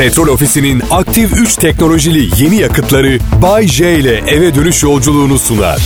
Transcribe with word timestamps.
Petrol 0.00 0.28
Ofisi'nin 0.28 0.82
aktif 0.90 1.32
3 1.32 1.56
teknolojili 1.56 2.42
yeni 2.42 2.56
yakıtları 2.56 3.18
Bay 3.42 3.68
J 3.68 3.98
ile 3.98 4.16
eve 4.16 4.54
dönüş 4.54 4.82
yolculuğunu 4.82 5.38
sunar. 5.38 5.80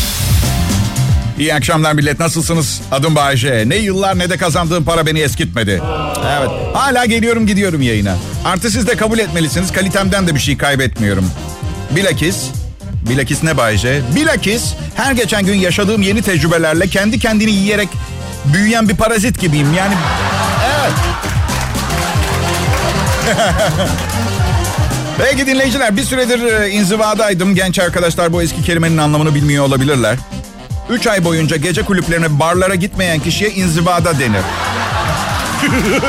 İyi 1.38 1.54
akşamlar 1.54 1.92
millet 1.92 2.20
nasılsınız? 2.20 2.80
Adım 2.92 3.14
Bayece. 3.14 3.64
Ne 3.66 3.76
yıllar 3.76 4.18
ne 4.18 4.30
de 4.30 4.36
kazandığım 4.36 4.84
para 4.84 5.06
beni 5.06 5.20
eskitmedi. 5.20 5.82
Evet. 6.38 6.48
Hala 6.74 7.04
geliyorum 7.04 7.46
gidiyorum 7.46 7.82
yayına. 7.82 8.16
Artı 8.44 8.70
siz 8.70 8.86
de 8.86 8.96
kabul 8.96 9.18
etmelisiniz. 9.18 9.72
Kalitemden 9.72 10.26
de 10.26 10.34
bir 10.34 10.40
şey 10.40 10.56
kaybetmiyorum. 10.56 11.30
Bilakis 11.90 12.36
Bilakis 13.08 13.42
ne 13.42 13.56
Bayece? 13.56 14.00
Bilakis 14.16 14.74
her 14.94 15.12
geçen 15.12 15.46
gün 15.46 15.54
yaşadığım 15.54 16.02
yeni 16.02 16.22
tecrübelerle 16.22 16.86
kendi 16.86 17.18
kendini 17.18 17.50
yiyerek 17.50 17.88
büyüyen 18.52 18.88
bir 18.88 18.96
parazit 18.96 19.40
gibiyim. 19.40 19.74
Yani 19.76 19.94
Peki 25.18 25.46
dinleyiciler 25.46 25.96
bir 25.96 26.02
süredir 26.02 26.60
e, 26.60 26.70
inzivadaydım. 26.70 27.54
Genç 27.54 27.78
arkadaşlar 27.78 28.32
bu 28.32 28.42
eski 28.42 28.62
kelimenin 28.62 28.98
anlamını 28.98 29.34
bilmiyor 29.34 29.64
olabilirler. 29.64 30.18
Üç 30.90 31.06
ay 31.06 31.24
boyunca 31.24 31.56
gece 31.56 31.82
kulüplerine, 31.82 32.40
barlara 32.40 32.74
gitmeyen 32.74 33.20
kişiye 33.20 33.50
inzivada 33.50 34.18
denir. 34.18 34.42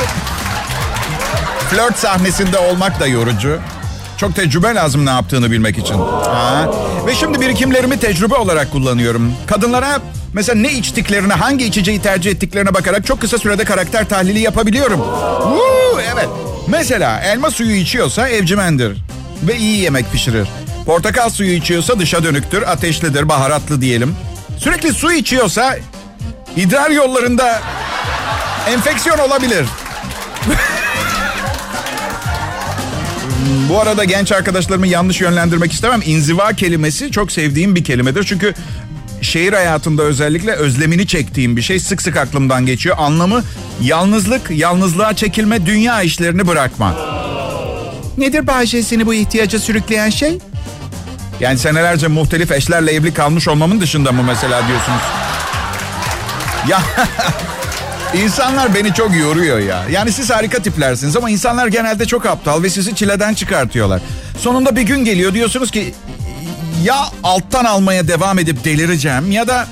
Flört 1.70 1.98
sahnesinde 1.98 2.58
olmak 2.58 3.00
da 3.00 3.06
yorucu. 3.06 3.58
Çok 4.16 4.34
tecrübe 4.36 4.74
lazım 4.74 5.06
ne 5.06 5.10
yaptığını 5.10 5.50
bilmek 5.50 5.78
için. 5.78 5.94
Ha. 6.24 6.70
Ve 7.06 7.14
şimdi 7.14 7.40
birikimlerimi 7.40 7.98
tecrübe 7.98 8.34
olarak 8.34 8.72
kullanıyorum. 8.72 9.32
Kadınlara 9.46 9.98
mesela 10.32 10.60
ne 10.60 10.72
içtiklerine, 10.72 11.32
hangi 11.32 11.64
içeceği 11.64 12.02
tercih 12.02 12.30
ettiklerine 12.30 12.74
bakarak 12.74 13.06
çok 13.06 13.20
kısa 13.20 13.38
sürede 13.38 13.64
karakter 13.64 14.08
tahlili 14.08 14.38
yapabiliyorum. 14.38 15.00
Woo, 15.42 16.00
evet. 16.14 16.28
Mesela 16.68 17.20
elma 17.20 17.50
suyu 17.50 17.76
içiyorsa 17.76 18.28
evcimendir 18.28 18.96
ve 19.42 19.56
iyi 19.56 19.78
yemek 19.78 20.12
pişirir. 20.12 20.48
Portakal 20.86 21.30
suyu 21.30 21.52
içiyorsa 21.52 21.98
dışa 21.98 22.24
dönüktür, 22.24 22.62
ateşlidir, 22.62 23.28
baharatlı 23.28 23.80
diyelim. 23.80 24.14
Sürekli 24.58 24.92
su 24.92 25.12
içiyorsa 25.12 25.78
idrar 26.56 26.90
yollarında 26.90 27.60
enfeksiyon 28.68 29.18
olabilir. 29.18 29.66
Bu 33.68 33.80
arada 33.80 34.04
genç 34.04 34.32
arkadaşlarımı 34.32 34.86
yanlış 34.86 35.20
yönlendirmek 35.20 35.72
istemem. 35.72 36.02
İnziva 36.06 36.52
kelimesi 36.52 37.10
çok 37.10 37.32
sevdiğim 37.32 37.74
bir 37.74 37.84
kelimedir. 37.84 38.24
Çünkü 38.24 38.54
şehir 39.36 39.52
hayatında 39.52 40.02
özellikle 40.02 40.52
özlemini 40.52 41.06
çektiğim 41.06 41.56
bir 41.56 41.62
şey 41.62 41.80
sık 41.80 42.02
sık 42.02 42.16
aklımdan 42.16 42.66
geçiyor. 42.66 42.96
Anlamı 42.98 43.42
yalnızlık, 43.82 44.50
yalnızlığa 44.50 45.14
çekilme, 45.16 45.66
dünya 45.66 46.02
işlerini 46.02 46.46
bırakma. 46.46 46.94
Nedir 48.18 48.46
Bahçe 48.46 48.82
seni 48.82 49.06
bu 49.06 49.14
ihtiyaca 49.14 49.58
sürükleyen 49.58 50.10
şey? 50.10 50.38
Yani 51.40 51.58
senelerce 51.58 52.08
muhtelif 52.08 52.52
eşlerle 52.52 52.92
evli 52.92 53.14
kalmış 53.14 53.48
olmamın 53.48 53.80
dışında 53.80 54.12
mı 54.12 54.22
mesela 54.22 54.68
diyorsunuz? 54.68 55.02
Ya 56.68 56.82
insanlar 58.24 58.74
beni 58.74 58.94
çok 58.94 59.16
yoruyor 59.16 59.58
ya. 59.58 59.84
Yani 59.90 60.12
siz 60.12 60.30
harika 60.30 60.62
tiplersiniz 60.62 61.16
ama 61.16 61.30
insanlar 61.30 61.66
genelde 61.66 62.04
çok 62.04 62.26
aptal 62.26 62.62
ve 62.62 62.70
sizi 62.70 62.94
çileden 62.94 63.34
çıkartıyorlar. 63.34 64.02
Sonunda 64.38 64.76
bir 64.76 64.82
gün 64.82 65.04
geliyor 65.04 65.34
diyorsunuz 65.34 65.70
ki 65.70 65.94
ya 66.84 66.96
alttan 67.24 67.64
almaya 67.64 68.08
devam 68.08 68.38
edip 68.38 68.64
delireceğim 68.64 69.30
ya 69.32 69.48
da 69.48 69.66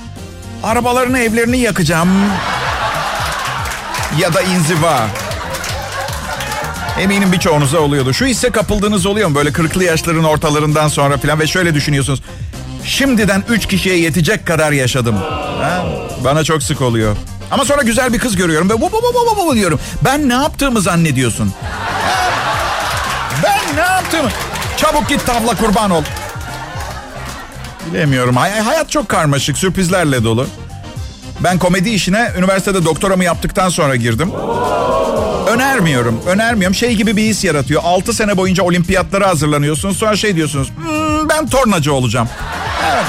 arabalarını 0.63 1.19
evlerini 1.19 1.57
yakacağım 1.57 2.09
ya 4.19 4.33
da 4.33 4.41
inziva. 4.41 5.07
Eminim 6.99 7.31
birçoğunuza 7.31 7.79
oluyordu. 7.79 8.13
Şu 8.13 8.25
hisse 8.25 8.49
kapıldığınız 8.49 9.05
oluyor 9.05 9.29
mu? 9.29 9.35
Böyle 9.35 9.51
kırklı 9.51 9.83
yaşların 9.83 10.23
ortalarından 10.23 10.87
sonra 10.87 11.17
falan 11.17 11.39
ve 11.39 11.47
şöyle 11.47 11.73
düşünüyorsunuz. 11.73 12.21
Şimdiden 12.83 13.43
üç 13.49 13.67
kişiye 13.67 13.97
yetecek 13.97 14.47
kadar 14.47 14.71
yaşadım. 14.71 15.15
Ha? 15.61 15.85
Bana 16.23 16.43
çok 16.43 16.63
sık 16.63 16.81
oluyor. 16.81 17.17
Ama 17.51 17.65
sonra 17.65 17.81
güzel 17.81 18.13
bir 18.13 18.19
kız 18.19 18.35
görüyorum 18.35 18.69
ve 18.69 18.73
bu 18.81 18.91
bu 18.91 19.01
bu 19.01 19.37
bu 19.37 19.47
bu 19.47 19.55
diyorum. 19.55 19.79
Ben 20.01 20.29
ne 20.29 20.33
yaptığımı 20.33 20.81
zannediyorsun? 20.81 21.53
Ben 23.43 23.75
ne 23.75 23.81
yaptığımı? 23.81 24.29
Çabuk 24.77 25.09
git 25.09 25.25
tavla 25.25 25.55
kurban 25.55 25.91
ol. 25.91 26.03
Bilemiyorum. 27.93 28.35
Hay- 28.35 28.59
hayat 28.59 28.89
çok 28.91 29.09
karmaşık, 29.09 29.57
sürprizlerle 29.57 30.23
dolu. 30.23 30.47
Ben 31.39 31.59
komedi 31.59 31.89
işine 31.89 32.31
üniversitede 32.37 32.85
doktoramı 32.85 33.23
yaptıktan 33.23 33.69
sonra 33.69 33.95
girdim. 33.95 34.31
Önermiyorum, 35.47 36.21
önermiyorum. 36.27 36.75
Şey 36.75 36.95
gibi 36.95 37.17
bir 37.17 37.23
his 37.23 37.43
yaratıyor. 37.43 37.81
6 37.85 38.13
sene 38.13 38.37
boyunca 38.37 38.63
olimpiyatlara 38.63 39.27
hazırlanıyorsunuz. 39.27 39.97
Sonra 39.97 40.15
şey 40.15 40.35
diyorsunuz, 40.35 40.69
"Hmm, 40.69 41.29
ben 41.29 41.47
tornacı 41.47 41.93
olacağım. 41.93 42.29
Evet. 42.93 43.05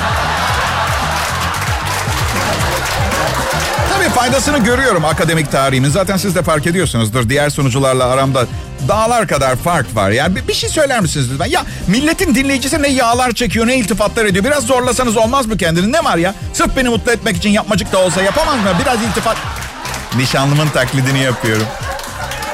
Tabii 3.95 4.09
faydasını 4.09 4.59
görüyorum 4.59 5.05
akademik 5.05 5.53
tarihimin. 5.53 5.89
Zaten 5.91 6.17
siz 6.17 6.35
de 6.35 6.43
fark 6.43 6.67
ediyorsunuzdur. 6.67 7.29
Diğer 7.29 7.51
sunucularla 7.51 8.05
aramda 8.05 8.47
dağlar 8.89 9.29
kadar 9.29 9.57
fark 9.57 9.97
var. 9.97 10.11
Yani 10.11 10.37
bir, 10.37 10.49
bir 10.49 10.55
şey 10.55 10.71
söyler 10.71 11.01
misiniz 11.01 11.33
lütfen? 11.33 11.47
Ya 11.47 11.65
milletin 11.87 12.35
dinleyicisi 12.35 12.83
ne 12.83 12.89
yağlar 12.89 13.33
çekiyor, 13.33 13.67
ne 13.67 13.77
iltifatlar 13.77 14.25
ediyor. 14.25 14.45
Biraz 14.45 14.65
zorlasanız 14.65 15.17
olmaz 15.17 15.47
mı 15.47 15.57
kendini? 15.57 15.93
Ne 15.93 16.05
var 16.05 16.17
ya? 16.17 16.35
Sırf 16.53 16.77
beni 16.77 16.89
mutlu 16.89 17.13
etmek 17.13 17.37
için 17.37 17.51
yapmacık 17.51 17.93
da 17.93 17.99
olsa 17.99 18.23
yapamaz 18.23 18.57
mı? 18.57 18.71
Biraz 18.83 19.03
iltifat... 19.03 19.37
Nişanlımın 20.17 20.69
taklidini 20.69 21.23
yapıyorum. 21.23 21.67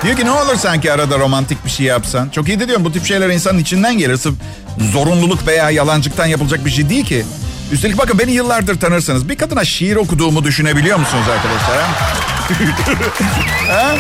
Diyor 0.04 0.16
ki 0.16 0.24
ne 0.24 0.30
olur 0.30 0.56
sanki 0.56 0.92
arada 0.92 1.18
romantik 1.18 1.64
bir 1.64 1.70
şey 1.70 1.86
yapsan. 1.86 2.28
Çok 2.28 2.48
iyi 2.48 2.60
de 2.60 2.68
diyorum 2.68 2.84
bu 2.84 2.92
tip 2.92 3.04
şeyler 3.06 3.28
insanın 3.28 3.58
içinden 3.58 3.98
gelir. 3.98 4.16
Sırf 4.16 4.34
zorunluluk 4.92 5.46
veya 5.46 5.70
yalancıktan 5.70 6.26
yapılacak 6.26 6.64
bir 6.64 6.70
şey 6.70 6.88
değil 6.88 7.04
ki. 7.04 7.24
Üstelik 7.72 7.98
bakın 7.98 8.18
beni 8.18 8.32
yıllardır 8.32 8.80
tanırsanız 8.80 9.28
bir 9.28 9.36
kadına 9.36 9.64
şiir 9.64 9.96
okuduğumu 9.96 10.44
düşünebiliyor 10.44 10.98
musunuz 10.98 11.24
arkadaşlar? 11.28 11.78
Ha? 11.78 11.88
ha? 13.72 13.94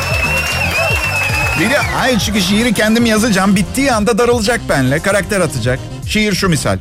Bir 1.60 1.70
de 1.70 1.76
hayır 1.76 2.18
çünkü 2.18 2.40
şiiri 2.40 2.74
kendim 2.74 3.06
yazacağım. 3.06 3.56
Bittiği 3.56 3.92
anda 3.92 4.18
darılacak 4.18 4.60
benle. 4.68 4.98
Karakter 4.98 5.40
atacak. 5.40 5.80
Şiir 6.06 6.34
şu 6.34 6.48
misal. 6.48 6.78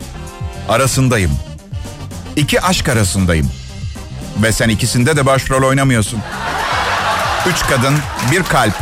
Arasındayım. 0.69 1.31
İki 2.35 2.61
aşk 2.61 2.89
arasındayım. 2.89 3.51
Ve 4.43 4.51
sen 4.51 4.69
ikisinde 4.69 5.17
de 5.17 5.25
başrol 5.25 5.63
oynamıyorsun. 5.63 6.19
Üç 7.49 7.61
kadın, 7.69 7.95
bir 8.31 8.43
kalp. 8.43 8.73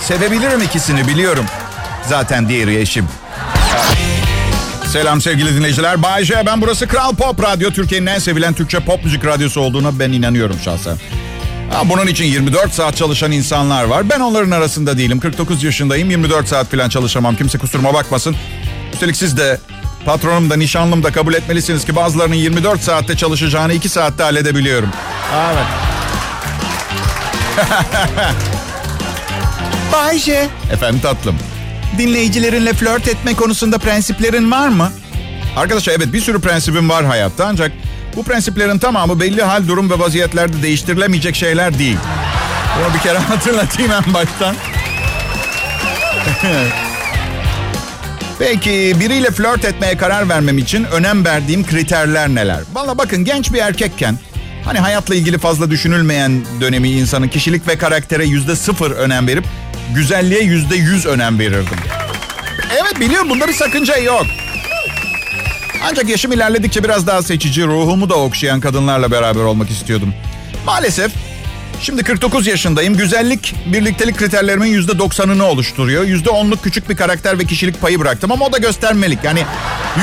Sevebilirim 0.00 0.62
ikisini 0.62 1.08
biliyorum. 1.08 1.44
Zaten 2.08 2.48
diğeri 2.48 2.76
eşim. 2.76 3.08
Selam 4.92 5.20
sevgili 5.20 5.56
dinleyiciler. 5.56 6.02
Bay 6.02 6.24
J, 6.24 6.42
ben 6.46 6.62
burası 6.62 6.88
Kral 6.88 7.14
Pop 7.14 7.42
Radyo. 7.42 7.70
Türkiye'nin 7.70 8.06
en 8.06 8.18
sevilen 8.18 8.54
Türkçe 8.54 8.80
pop 8.80 9.04
müzik 9.04 9.24
radyosu 9.24 9.60
olduğuna 9.60 9.98
ben 9.98 10.12
inanıyorum 10.12 10.56
şahsen. 10.64 10.96
Ha, 11.72 11.88
bunun 11.88 12.06
için 12.06 12.24
24 12.24 12.72
saat 12.72 12.96
çalışan 12.96 13.32
insanlar 13.32 13.84
var. 13.84 14.10
Ben 14.10 14.20
onların 14.20 14.50
arasında 14.50 14.98
değilim. 14.98 15.20
49 15.20 15.64
yaşındayım. 15.64 16.10
24 16.10 16.48
saat 16.48 16.70
falan 16.70 16.88
çalışamam. 16.88 17.36
Kimse 17.36 17.58
kusuruma 17.58 17.94
bakmasın. 17.94 18.36
Üstelik 18.92 19.16
siz 19.16 19.36
de 19.36 19.60
patronum 20.04 20.50
da 20.50 20.56
nişanlım 20.56 21.02
da 21.02 21.12
kabul 21.12 21.34
etmelisiniz 21.34 21.84
ki 21.84 21.96
bazılarının 21.96 22.34
24 22.34 22.80
saatte 22.82 23.16
çalışacağını 23.16 23.72
2 23.72 23.88
saatte 23.88 24.22
halledebiliyorum. 24.22 24.88
Evet. 25.34 25.66
Bayce. 29.92 30.48
Efendim 30.72 31.00
tatlım. 31.00 31.36
Dinleyicilerinle 31.98 32.72
flört 32.72 33.08
etme 33.08 33.34
konusunda 33.34 33.78
prensiplerin 33.78 34.50
var 34.50 34.68
mı? 34.68 34.92
Arkadaşlar 35.56 35.92
evet 35.92 36.12
bir 36.12 36.20
sürü 36.20 36.40
prensibim 36.40 36.88
var 36.88 37.04
hayatta 37.04 37.46
ancak 37.46 37.72
bu 38.16 38.22
prensiplerin 38.22 38.78
tamamı 38.78 39.20
belli 39.20 39.42
hal, 39.42 39.68
durum 39.68 39.90
ve 39.90 39.98
vaziyetlerde 39.98 40.62
değiştirilemeyecek 40.62 41.36
şeyler 41.36 41.78
değil. 41.78 41.98
Bunu 42.78 42.94
bir 42.94 42.98
kere 42.98 43.18
hatırlatayım 43.28 43.92
en 43.92 44.14
baştan. 44.14 44.56
Peki 48.38 48.96
biriyle 49.00 49.30
flört 49.30 49.64
etmeye 49.64 49.96
karar 49.96 50.28
vermem 50.28 50.58
için 50.58 50.84
önem 50.84 51.24
verdiğim 51.24 51.66
kriterler 51.66 52.28
neler? 52.28 52.60
Valla 52.74 52.98
bakın 52.98 53.24
genç 53.24 53.52
bir 53.52 53.58
erkekken 53.58 54.18
hani 54.64 54.78
hayatla 54.78 55.14
ilgili 55.14 55.38
fazla 55.38 55.70
düşünülmeyen 55.70 56.44
dönemi 56.60 56.90
insanın 56.90 57.28
kişilik 57.28 57.68
ve 57.68 57.78
karaktere 57.78 58.24
yüzde 58.24 58.56
sıfır 58.56 58.90
önem 58.90 59.26
verip 59.26 59.44
güzelliğe 59.94 60.42
yüzde 60.42 60.76
yüz 60.76 61.06
önem 61.06 61.38
verirdim. 61.38 61.78
Evet 62.72 63.00
biliyorum 63.00 63.30
bunda 63.30 63.48
bir 63.48 63.52
sakınca 63.52 63.96
yok. 63.96 64.26
Ancak 65.90 66.08
yaşım 66.08 66.32
ilerledikçe 66.32 66.84
biraz 66.84 67.06
daha 67.06 67.22
seçici, 67.22 67.66
ruhumu 67.66 68.10
da 68.10 68.14
okşayan 68.14 68.60
kadınlarla 68.60 69.10
beraber 69.10 69.40
olmak 69.40 69.70
istiyordum. 69.70 70.14
Maalesef 70.66 71.12
şimdi 71.80 72.02
49 72.02 72.46
yaşındayım. 72.46 72.96
Güzellik 72.96 73.54
birliktelik 73.66 74.16
kriterlerimin 74.18 74.82
%90'ını 74.82 75.42
oluşturuyor. 75.42 76.04
%10'luk 76.04 76.58
küçük 76.62 76.88
bir 76.90 76.96
karakter 76.96 77.38
ve 77.38 77.44
kişilik 77.44 77.80
payı 77.80 78.00
bıraktım 78.00 78.32
ama 78.32 78.44
o 78.44 78.52
da 78.52 78.58
göstermelik. 78.58 79.24
Yani 79.24 79.44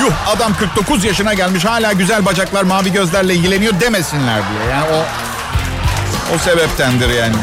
yuh 0.02 0.30
adam 0.36 0.54
49 0.54 1.04
yaşına 1.04 1.34
gelmiş 1.34 1.66
hala 1.66 1.94
güzel 1.94 2.26
bacaklar, 2.26 2.64
mavi 2.64 2.92
gözlerle 2.92 3.36
ilgileniyor 3.36 3.80
demesinler 3.80 4.42
diye. 4.50 4.72
Yani 4.72 4.86
o 4.94 5.06
o 6.36 6.38
sebeptendir 6.38 7.10
yani. 7.10 7.36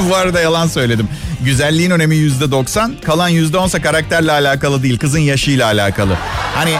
Bu 0.10 0.16
arada 0.16 0.40
yalan 0.40 0.66
söyledim. 0.66 1.08
güzelliğin 1.40 1.90
önemi 1.90 2.16
yüzde 2.16 2.50
doksan. 2.50 2.94
Kalan 3.04 3.28
yüzde 3.28 3.58
onsa 3.58 3.82
karakterle 3.82 4.32
alakalı 4.32 4.82
değil. 4.82 4.98
Kızın 4.98 5.18
yaşıyla 5.18 5.66
alakalı. 5.66 6.16
Hani 6.58 6.74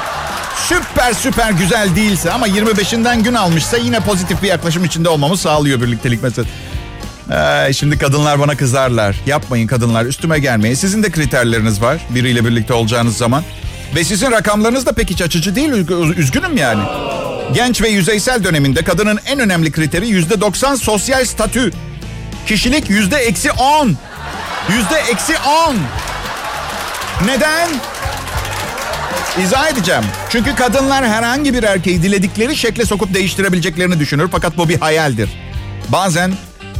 süper 0.68 1.12
süper 1.12 1.50
güzel 1.50 1.96
değilse 1.96 2.32
ama 2.32 2.48
25'inden 2.48 3.22
gün 3.22 3.34
almışsa 3.34 3.76
yine 3.76 4.00
pozitif 4.00 4.42
bir 4.42 4.48
yaklaşım 4.48 4.84
içinde 4.84 5.08
olmamı 5.08 5.36
sağlıyor 5.36 5.80
birliktelik 5.80 6.22
meselesi. 6.22 6.52
Ee, 7.30 7.72
şimdi 7.72 7.98
kadınlar 7.98 8.40
bana 8.40 8.56
kızarlar. 8.56 9.16
Yapmayın 9.26 9.66
kadınlar 9.66 10.04
üstüme 10.04 10.38
gelmeyin. 10.38 10.74
Sizin 10.74 11.02
de 11.02 11.10
kriterleriniz 11.10 11.82
var 11.82 11.98
biriyle 12.10 12.44
birlikte 12.44 12.74
olacağınız 12.74 13.16
zaman. 13.16 13.42
Ve 13.94 14.04
sizin 14.04 14.30
rakamlarınız 14.30 14.86
da 14.86 14.92
pek 14.92 15.10
iç 15.10 15.22
açıcı 15.22 15.54
değil. 15.54 15.70
Üzgünüm 16.16 16.56
yani. 16.56 16.82
Genç 17.54 17.82
ve 17.82 17.88
yüzeysel 17.88 18.44
döneminde 18.44 18.84
kadının 18.84 19.18
en 19.26 19.38
önemli 19.38 19.72
kriteri 19.72 20.08
yüzde 20.08 20.40
doksan 20.40 20.74
sosyal 20.74 21.24
statü. 21.24 21.72
Kişilik 22.46 22.90
yüzde 22.90 23.16
eksi 23.16 23.52
on. 23.52 23.96
Yüzde 24.68 24.96
eksi 25.10 25.34
on. 25.38 25.76
Neden? 27.26 27.68
İzah 29.44 29.68
edeceğim. 29.70 30.04
Çünkü 30.30 30.54
kadınlar 30.54 31.06
herhangi 31.06 31.54
bir 31.54 31.62
erkeği 31.62 32.02
diledikleri 32.02 32.56
şekle 32.56 32.84
sokup 32.84 33.14
değiştirebileceklerini 33.14 33.98
düşünür. 33.98 34.28
Fakat 34.32 34.56
bu 34.56 34.68
bir 34.68 34.80
hayaldir. 34.80 35.30
Bazen 35.88 36.32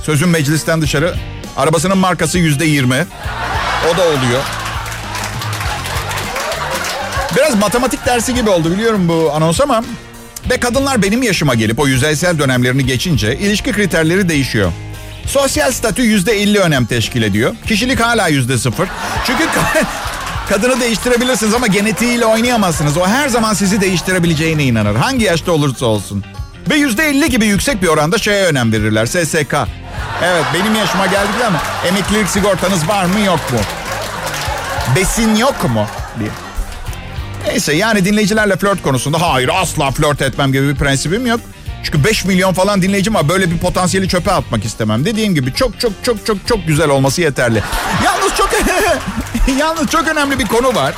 sözün 0.05 0.29
meclisten 0.29 0.83
dışarı 0.83 1.15
arabasının 1.57 1.99
markası 1.99 2.39
yüzde 2.39 2.65
yirmi. 2.65 3.07
O 3.93 3.97
da 3.97 4.03
oluyor. 4.03 4.43
Biraz 7.37 7.55
matematik 7.55 8.07
dersi 8.07 8.35
gibi 8.35 8.51
oldu 8.51 8.73
biliyorum 8.73 9.09
bu 9.09 9.33
anons 9.35 9.61
ama 9.61 9.85
ve 10.51 10.61
kadınlar 10.61 11.03
benim 11.03 11.23
yaşıma 11.23 11.55
gelip 11.55 11.79
o 11.79 11.87
yüzeysel 11.87 12.39
dönemlerini 12.39 12.87
geçince 12.87 13.37
ilişki 13.39 13.73
kriterleri 13.73 14.29
değişiyor. 14.29 14.73
Sosyal 15.27 15.73
statü 15.73 16.03
yüzde 16.03 16.33
elli 16.43 16.59
önem 16.59 16.87
teşkil 16.87 17.23
ediyor. 17.23 17.57
Kişilik 17.67 18.01
hala 18.01 18.29
yüzde 18.29 18.59
sıfır. 18.59 18.89
Çünkü 19.27 19.45
kadını 20.49 20.81
değiştirebilirsiniz 20.81 21.55
ama 21.55 21.67
genetiğiyle 21.67 22.27
oynayamazsınız. 22.27 22.97
O 22.97 23.07
her 23.07 23.29
zaman 23.29 23.55
sizi 23.55 23.81
değiştirebileceğine 23.81 24.65
inanır. 24.65 24.97
Hangi 24.97 25.25
yaşta 25.25 25.53
olursa 25.53 25.87
olsun. 25.87 26.25
Ve 26.71 26.77
yüzde 26.77 27.09
elli 27.09 27.31
gibi 27.31 27.47
yüksek 27.47 27.83
bir 27.83 27.87
oranda 27.89 28.19
şeye 28.19 28.45
önem 28.45 28.73
verirler. 28.73 29.07
SSK. 29.07 29.55
Evet 30.23 30.45
benim 30.55 30.75
yaşıma 30.75 31.07
geldik 31.07 31.35
ama 31.47 31.63
emeklilik 31.89 32.29
sigortanız 32.29 32.89
var 32.89 33.05
mı 33.05 33.21
yok 33.21 33.53
mu? 33.53 33.59
Besin 34.97 35.37
yok 35.37 35.71
mu? 35.71 35.87
diye. 36.21 36.31
Neyse 37.47 37.73
yani 37.73 38.05
dinleyicilerle 38.05 38.57
flört 38.57 38.83
konusunda 38.83 39.21
hayır 39.33 39.51
asla 39.63 39.91
flört 39.91 40.23
etmem 40.23 40.53
gibi 40.53 40.69
bir 40.69 40.75
prensibim 40.75 41.27
yok. 41.27 41.41
Çünkü 41.85 42.05
5 42.05 42.25
milyon 42.25 42.53
falan 42.53 42.83
dinleyicim 42.83 43.15
var. 43.15 43.29
Böyle 43.29 43.51
bir 43.51 43.59
potansiyeli 43.59 44.09
çöpe 44.09 44.33
atmak 44.33 44.65
istemem. 44.65 45.05
Dediğim 45.05 45.35
gibi 45.35 45.55
çok 45.55 45.81
çok 45.81 45.93
çok 46.03 46.27
çok 46.27 46.47
çok 46.47 46.67
güzel 46.67 46.89
olması 46.89 47.21
yeterli. 47.21 47.63
Yalnız 48.05 48.35
çok 48.37 48.51
yalnız 49.59 49.87
çok 49.91 50.09
önemli 50.09 50.39
bir 50.39 50.47
konu 50.47 50.75
var. 50.75 50.95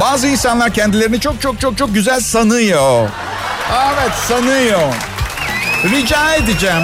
Bazı 0.00 0.26
insanlar 0.26 0.74
kendilerini 0.74 1.20
çok 1.20 1.40
çok 1.40 1.60
çok 1.60 1.78
çok 1.78 1.94
güzel 1.94 2.20
sanıyor. 2.20 3.08
Evet 3.72 4.12
sanıyor. 4.28 4.80
Rica 5.84 6.34
edeceğim. 6.34 6.82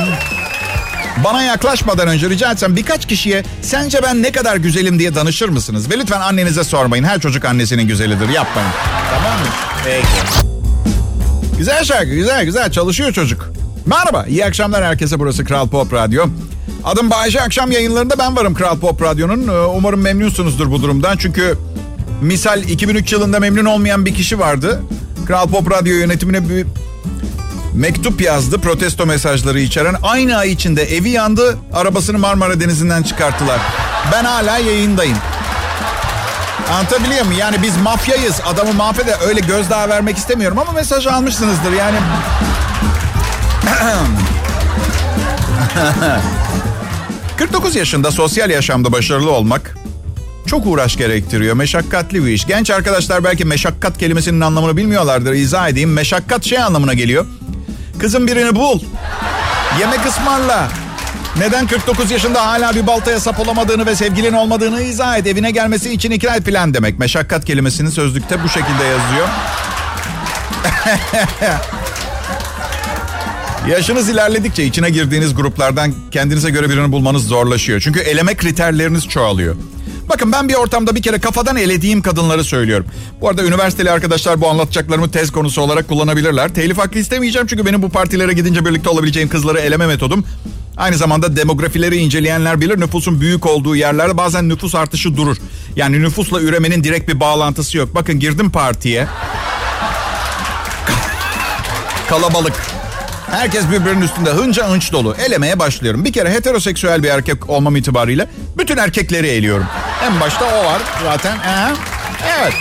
Bana 1.25 1.43
yaklaşmadan 1.43 2.09
önce 2.09 2.31
rica 2.31 2.53
etsem 2.53 2.77
birkaç 2.77 3.07
kişiye 3.07 3.43
sence 3.63 4.03
ben 4.03 4.23
ne 4.23 4.33
kadar 4.33 4.57
güzelim 4.57 4.99
diye 4.99 5.15
danışır 5.15 5.49
mısınız? 5.49 5.91
Ve 5.91 5.99
lütfen 5.99 6.21
annenize 6.21 6.65
sormayın. 6.65 7.05
Her 7.05 7.21
çocuk 7.21 7.45
annesinin 7.45 7.89
güzelidir. 7.89 8.29
Yapmayın. 8.29 8.71
Tamam 9.11 9.39
mı? 9.41 9.47
Peki. 9.85 10.56
Güzel 11.59 11.85
şarkı, 11.85 12.15
güzel 12.15 12.45
güzel. 12.45 12.71
Çalışıyor 12.71 13.13
çocuk. 13.13 13.51
Merhaba, 13.87 14.25
iyi 14.29 14.45
akşamlar 14.45 14.85
herkese. 14.85 15.19
Burası 15.19 15.45
Kral 15.45 15.69
Pop 15.69 15.93
Radyo. 15.93 16.27
Adım 16.85 17.11
Bayece. 17.11 17.43
Akşam 17.43 17.71
yayınlarında 17.73 18.19
ben 18.19 18.37
varım 18.37 18.55
Kral 18.55 18.79
Pop 18.79 19.03
Radyo'nun. 19.03 19.49
Ee, 19.49 19.67
umarım 19.67 20.01
memnunsunuzdur 20.01 20.71
bu 20.71 20.83
durumdan. 20.83 21.17
Çünkü 21.17 21.59
misal 22.23 22.63
2003 22.63 23.13
yılında 23.13 23.41
memnun 23.41 23.65
olmayan 23.65 24.07
bir 24.07 24.15
kişi 24.15 24.39
vardı. 24.39 24.83
Kral 25.27 25.47
Pop 25.49 25.71
Radyo 25.71 25.95
yönetimine 25.95 26.49
bir 26.49 26.67
mektup 27.75 28.21
yazdı 28.21 28.61
protesto 28.61 29.07
mesajları 29.07 29.61
içeren. 29.61 29.95
Aynı 30.03 30.37
ay 30.37 30.53
içinde 30.53 30.83
evi 30.97 31.09
yandı, 31.11 31.57
arabasını 31.73 32.19
Marmara 32.19 32.61
Denizi'nden 32.61 33.03
çıkarttılar. 33.03 33.61
Ben 34.13 34.25
hala 34.25 34.59
yayındayım. 34.59 35.17
Anlatabiliyor 36.73 37.25
muyum? 37.25 37.41
Yani 37.41 37.63
biz 37.63 37.77
mafyayız. 37.77 38.41
Adamı 38.47 38.73
mahvede 38.73 39.17
öyle 39.29 39.41
gözdağı 39.41 39.89
vermek 39.89 40.17
istemiyorum 40.17 40.59
ama 40.59 40.73
mesaj 40.73 41.07
almışsınızdır 41.07 41.73
yani. 41.73 41.97
...49 47.39 47.79
yaşında 47.79 48.11
sosyal 48.11 48.51
yaşamda 48.51 48.93
başarılı 48.93 49.31
olmak... 49.31 49.77
...çok 50.47 50.67
uğraş 50.67 50.97
gerektiriyor. 50.97 51.55
Meşakkatli 51.55 52.25
bir 52.25 52.31
iş. 52.31 52.47
Genç 52.47 52.71
arkadaşlar 52.71 53.25
belki 53.25 53.45
meşakkat 53.45 53.99
kelimesinin 53.99 54.41
anlamını 54.41 54.77
bilmiyorlardır. 54.77 55.33
İzah 55.33 55.69
edeyim. 55.69 55.93
Meşakkat 55.93 56.45
şey 56.45 56.59
anlamına 56.59 56.95
geliyor. 56.95 57.27
Kızın 57.99 58.27
birini 58.27 58.57
bul. 58.57 58.81
Yemek 59.81 60.07
ısmarla. 60.07 60.69
Neden 61.39 61.67
49 61.67 62.11
yaşında 62.11 62.47
hala 62.47 62.75
bir 62.75 62.87
baltaya 62.87 63.21
sap 63.21 63.41
olamadığını 63.41 63.87
ve 63.87 63.97
sevgilin 63.97 64.33
olmadığını 64.33 64.83
izah 64.83 65.19
et. 65.19 65.27
Evine 65.27 65.51
gelmesi 65.51 65.93
için 65.93 66.11
ikna 66.11 66.37
et 66.37 66.45
plan 66.45 66.75
demek. 66.75 66.99
Meşakkat 66.99 67.45
kelimesinin 67.45 67.91
sözlükte 67.91 68.45
bu 68.45 68.49
şekilde 68.49 68.85
yazıyor. 68.85 69.29
Yaşınız 73.69 74.09
ilerledikçe 74.09 74.65
içine 74.65 74.91
girdiğiniz 74.91 75.35
gruplardan 75.35 75.95
kendinize 76.11 76.51
göre 76.51 76.71
birini 76.71 76.93
bulmanız 76.93 77.27
zorlaşıyor. 77.27 77.81
Çünkü 77.81 78.01
eleme 78.01 78.35
kriterleriniz 78.35 79.09
çoğalıyor. 79.09 79.57
Bakın 80.09 80.33
ben 80.33 80.49
bir 80.49 80.55
ortamda 80.55 80.95
bir 80.95 81.03
kere 81.03 81.19
kafadan 81.19 81.57
elediğim 81.57 82.03
kadınları 82.03 82.45
söylüyorum. 82.45 82.87
Bu 83.21 83.29
arada 83.29 83.45
üniversiteli 83.45 83.91
arkadaşlar 83.91 84.41
bu 84.41 84.49
anlatacaklarımı 84.49 85.11
tez 85.11 85.31
konusu 85.33 85.63
olarak 85.63 85.89
kullanabilirler. 85.89 86.55
Telif 86.55 86.79
hakkı 86.79 86.99
istemeyeceğim 86.99 87.47
çünkü 87.47 87.67
benim 87.67 87.83
bu 87.83 87.89
partilere 87.89 88.33
gidince 88.33 88.65
birlikte 88.65 88.89
olabileceğim 88.89 89.29
kızları 89.29 89.59
eleme 89.59 89.87
metodum. 89.87 90.25
Aynı 90.77 90.97
zamanda 90.97 91.37
demografileri 91.37 91.97
inceleyenler 91.97 92.61
bilir 92.61 92.81
nüfusun 92.81 93.21
büyük 93.21 93.47
olduğu 93.47 93.77
yerlerde 93.77 94.17
bazen 94.17 94.49
nüfus 94.49 94.75
artışı 94.75 95.17
durur. 95.17 95.37
Yani 95.77 96.03
nüfusla 96.03 96.41
üremenin 96.41 96.85
direkt 96.85 97.09
bir 97.09 97.21
bağlantısı 97.21 97.79
yok. 97.79 97.95
Bakın 97.95 98.21
girdim 98.21 98.51
partiye. 98.51 99.07
Kalabalık. 102.09 102.53
Herkes 103.31 103.71
birbirinin 103.71 104.03
üstünde 104.03 104.31
hınca 104.31 104.69
hınç 104.69 104.93
dolu. 104.93 105.15
Elemeye 105.27 105.59
başlıyorum. 105.59 106.05
Bir 106.05 106.13
kere 106.13 106.33
heteroseksüel 106.33 107.03
bir 107.03 107.09
erkek 107.09 107.51
olmam 107.51 107.77
itibariyle 107.77 108.29
bütün 108.59 108.77
erkekleri 108.77 109.27
eliyorum. 109.27 109.67
En 110.05 110.21
başta 110.21 110.45
o 110.45 110.65
var 110.65 110.83
zaten. 111.05 111.37
Ee, 111.37 111.75
evet. 112.39 112.53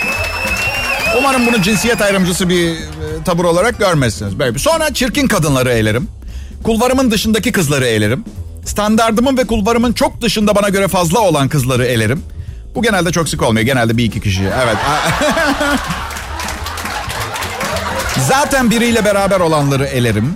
Umarım 1.19 1.47
bunu 1.47 1.61
cinsiyet 1.61 2.01
ayrımcısı 2.01 2.49
bir 2.49 2.71
e, 2.71 2.77
tabur 3.25 3.45
olarak 3.45 3.79
görmezsiniz. 3.79 4.33
Sonra 4.57 4.93
çirkin 4.93 5.27
kadınları 5.27 5.69
elerim. 5.71 6.07
Kulvarımın 6.65 7.11
dışındaki 7.11 7.51
kızları 7.51 7.85
elerim. 7.85 8.25
Standardımın 8.65 9.37
ve 9.37 9.47
kulvarımın 9.47 9.93
çok 9.93 10.21
dışında 10.21 10.55
bana 10.55 10.69
göre 10.69 10.87
fazla 10.87 11.19
olan 11.19 11.49
kızları 11.49 11.85
elerim. 11.85 12.23
Bu 12.75 12.81
genelde 12.81 13.11
çok 13.11 13.29
sık 13.29 13.41
olmuyor. 13.41 13.65
Genelde 13.65 13.97
bir 13.97 14.03
iki 14.03 14.21
kişi. 14.21 14.43
Evet. 14.43 14.77
Zaten 18.27 18.71
biriyle 18.71 19.05
beraber 19.05 19.39
olanları 19.39 19.85
elerim. 19.85 20.35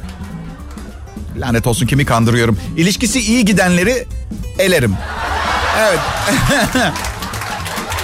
Lanet 1.38 1.68
olsun 1.68 1.88
kimi 1.88 2.06
kandırıyorum. 2.06 2.60
İlişkisi 2.78 3.20
iyi 3.20 3.46
gidenleri 3.46 4.06
elerim. 4.60 4.96
Evet. 5.80 6.00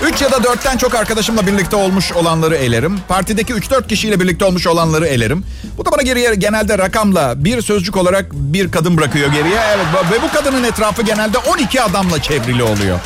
Üç 0.03 0.21
ya 0.21 0.31
da 0.31 0.43
dörtten 0.43 0.77
çok 0.77 0.95
arkadaşımla 0.95 1.47
birlikte 1.47 1.75
olmuş 1.75 2.11
olanları 2.11 2.55
elerim. 2.55 2.99
Partideki 3.07 3.53
üç 3.53 3.71
dört 3.71 3.87
kişiyle 3.87 4.19
birlikte 4.19 4.45
olmuş 4.45 4.67
olanları 4.67 5.07
elerim. 5.07 5.43
Bu 5.77 5.85
da 5.85 5.91
bana 5.91 6.01
geriye 6.01 6.35
genelde 6.35 6.77
rakamla 6.77 7.43
bir 7.43 7.61
sözcük 7.61 7.97
olarak 7.97 8.33
bir 8.33 8.71
kadın 8.71 8.97
bırakıyor 8.97 9.31
geriye. 9.31 9.59
Evet 9.75 9.85
ve 10.11 10.23
bu 10.23 10.31
kadının 10.33 10.63
etrafı 10.63 11.01
genelde 11.01 11.37
12 11.37 11.81
adamla 11.81 12.21
çevrili 12.21 12.63
oluyor. 12.63 12.99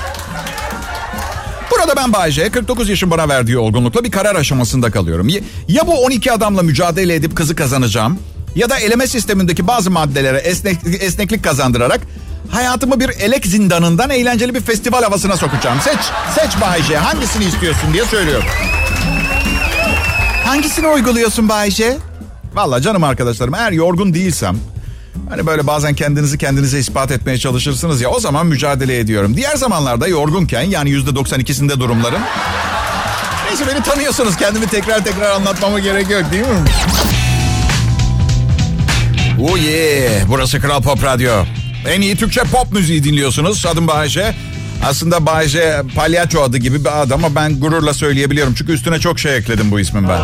Burada 1.71 1.95
ben 1.95 2.13
Bayce 2.13 2.49
49 2.49 2.89
yaşın 2.89 3.11
bana 3.11 3.29
verdiği 3.29 3.57
olgunlukla 3.57 4.03
bir 4.03 4.11
karar 4.11 4.35
aşamasında 4.35 4.91
kalıyorum. 4.91 5.27
Ya 5.67 5.87
bu 5.87 6.03
12 6.03 6.31
adamla 6.31 6.61
mücadele 6.63 7.15
edip 7.15 7.35
kızı 7.35 7.55
kazanacağım 7.55 8.19
ya 8.55 8.69
da 8.69 8.79
eleme 8.79 9.07
sistemindeki 9.07 9.67
bazı 9.67 9.91
maddelere 9.91 10.37
esnek, 10.37 10.77
esneklik 11.01 11.43
kazandırarak 11.43 12.01
hayatımı 12.51 12.99
bir 12.99 13.09
elek 13.09 13.45
zindanından 13.45 14.09
eğlenceli 14.09 14.55
bir 14.55 14.61
festival 14.61 15.03
havasına 15.03 15.37
sokacağım. 15.37 15.81
Seç, 15.81 15.99
seç 16.35 16.61
Bayce 16.61 16.97
hangisini 16.97 17.45
istiyorsun 17.45 17.93
diye 17.93 18.05
söylüyorum. 18.05 18.47
Hangisini 20.45 20.87
uyguluyorsun 20.87 21.49
Bayce? 21.49 21.97
Valla 22.53 22.81
canım 22.81 23.03
arkadaşlarım 23.03 23.55
eğer 23.55 23.71
yorgun 23.71 24.13
değilsem 24.13 24.57
Hani 25.29 25.47
böyle 25.47 25.67
bazen 25.67 25.93
kendinizi 25.95 26.37
kendinize 26.37 26.79
ispat 26.79 27.11
etmeye 27.11 27.37
çalışırsınız 27.37 28.01
ya 28.01 28.09
o 28.09 28.19
zaman 28.19 28.47
mücadele 28.47 28.99
ediyorum. 28.99 29.37
Diğer 29.37 29.55
zamanlarda 29.55 30.07
yorgunken 30.07 30.61
yani 30.61 30.89
yüzde 30.89 31.09
92'sinde 31.09 31.79
durumların. 31.79 32.21
Neyse 33.47 33.67
beni 33.67 33.83
tanıyorsunuz 33.83 34.37
kendimi 34.37 34.67
tekrar 34.67 35.03
tekrar 35.03 35.31
anlatmama 35.31 35.79
gerek 35.79 36.09
yok 36.09 36.23
değil 36.31 36.43
mi? 36.43 36.65
Oh 39.41 39.57
yeah 39.57 40.23
burası 40.27 40.59
Kral 40.59 40.81
Pop 40.81 41.03
Radyo. 41.03 41.31
En 41.87 42.01
iyi 42.01 42.15
Türkçe 42.15 42.41
pop 42.41 42.73
müziği 42.73 43.03
dinliyorsunuz. 43.03 43.65
Adım 43.65 43.87
Bayece. 43.87 44.35
Aslında 44.85 45.25
Bayece 45.25 45.81
palyaço 45.95 46.41
adı 46.41 46.57
gibi 46.57 46.85
bir 46.85 47.01
adam 47.01 47.25
ama 47.25 47.35
ben 47.35 47.59
gururla 47.59 47.93
söyleyebiliyorum. 47.93 48.53
Çünkü 48.57 48.71
üstüne 48.71 48.99
çok 48.99 49.19
şey 49.19 49.37
ekledim 49.37 49.71
bu 49.71 49.79
ismin 49.79 50.09
ben. 50.09 50.21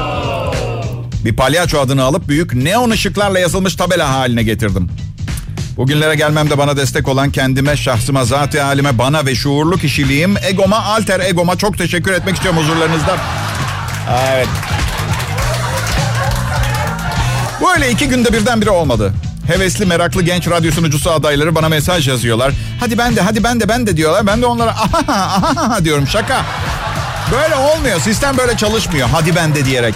Bir 1.26 1.36
palyaço 1.36 1.80
adını 1.80 2.04
alıp 2.04 2.28
büyük 2.28 2.54
neon 2.54 2.90
ışıklarla 2.90 3.40
yazılmış 3.40 3.76
tabela 3.76 4.10
haline 4.10 4.44
getirdim. 4.44 4.90
Bugünlere 5.78 6.16
gelmemde 6.16 6.58
bana 6.58 6.78
destek 6.78 7.08
olan 7.08 7.32
kendime, 7.32 7.78
şahsıma, 7.78 8.26
zat 8.26 8.56
halime, 8.56 8.98
bana 8.98 9.26
ve 9.26 9.36
şuurlu 9.36 9.78
kişiliğim, 9.78 10.36
egoma, 10.50 10.78
alter 10.78 11.20
egoma 11.20 11.58
çok 11.58 11.78
teşekkür 11.78 12.12
etmek 12.12 12.36
istiyorum 12.36 12.62
huzurlarınızda. 12.62 13.18
Evet. 14.34 14.48
Bu 17.62 17.74
öyle 17.74 17.92
iki 17.92 18.08
günde 18.08 18.34
birden 18.34 18.62
biri 18.62 18.70
olmadı. 18.70 19.14
Hevesli, 19.48 19.86
meraklı 19.86 20.22
genç 20.22 20.48
radyo 20.48 20.72
sunucusu 20.72 21.12
adayları 21.12 21.56
bana 21.56 21.70
mesaj 21.70 22.08
yazıyorlar. 22.08 22.52
Hadi 22.80 22.98
ben 22.98 23.16
de, 23.16 23.22
hadi 23.22 23.44
ben 23.44 23.60
de, 23.60 23.70
ben 23.70 23.88
de 23.88 23.98
diyorlar. 23.98 24.28
Ben 24.28 24.42
de 24.42 24.46
onlara 24.46 24.72
aha, 24.72 25.14
aha 25.62 25.86
diyorum 25.86 26.08
şaka. 26.08 26.46
Böyle 27.32 27.56
olmuyor. 27.56 28.00
Sistem 28.00 28.38
böyle 28.38 28.58
çalışmıyor. 28.58 29.10
Hadi 29.12 29.36
ben 29.36 29.56
de 29.56 29.66
diyerek. 29.66 29.96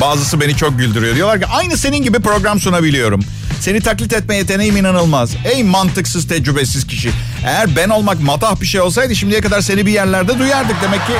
Bazısı 0.00 0.40
beni 0.40 0.56
çok 0.56 0.78
güldürüyor. 0.78 1.14
Diyorlar 1.14 1.40
ki 1.40 1.46
aynı 1.46 1.76
senin 1.76 2.02
gibi 2.02 2.20
program 2.20 2.60
sunabiliyorum. 2.60 3.20
Seni 3.60 3.80
taklit 3.80 4.12
etme 4.12 4.36
yeteneğim 4.36 4.76
inanılmaz. 4.76 5.30
Ey 5.44 5.64
mantıksız, 5.64 6.28
tecrübesiz 6.28 6.86
kişi. 6.86 7.10
Eğer 7.46 7.76
ben 7.76 7.88
olmak 7.88 8.20
matah 8.20 8.60
bir 8.60 8.66
şey 8.66 8.80
olsaydı 8.80 9.16
şimdiye 9.16 9.40
kadar 9.40 9.60
seni 9.60 9.86
bir 9.86 9.92
yerlerde 9.92 10.38
duyardık. 10.38 10.76
Demek 10.82 11.06
ki 11.06 11.12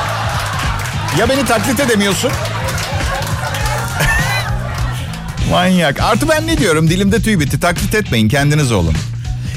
ya 1.18 1.28
beni 1.28 1.44
taklit 1.46 1.80
edemiyorsun 1.80 2.30
Manyak. 5.50 6.00
Artı 6.00 6.28
ben 6.28 6.46
ne 6.46 6.58
diyorum? 6.58 6.90
Dilimde 6.90 7.22
tüy 7.22 7.40
bitti. 7.40 7.60
Taklit 7.60 7.94
etmeyin. 7.94 8.28
Kendiniz 8.28 8.72
olun. 8.72 8.94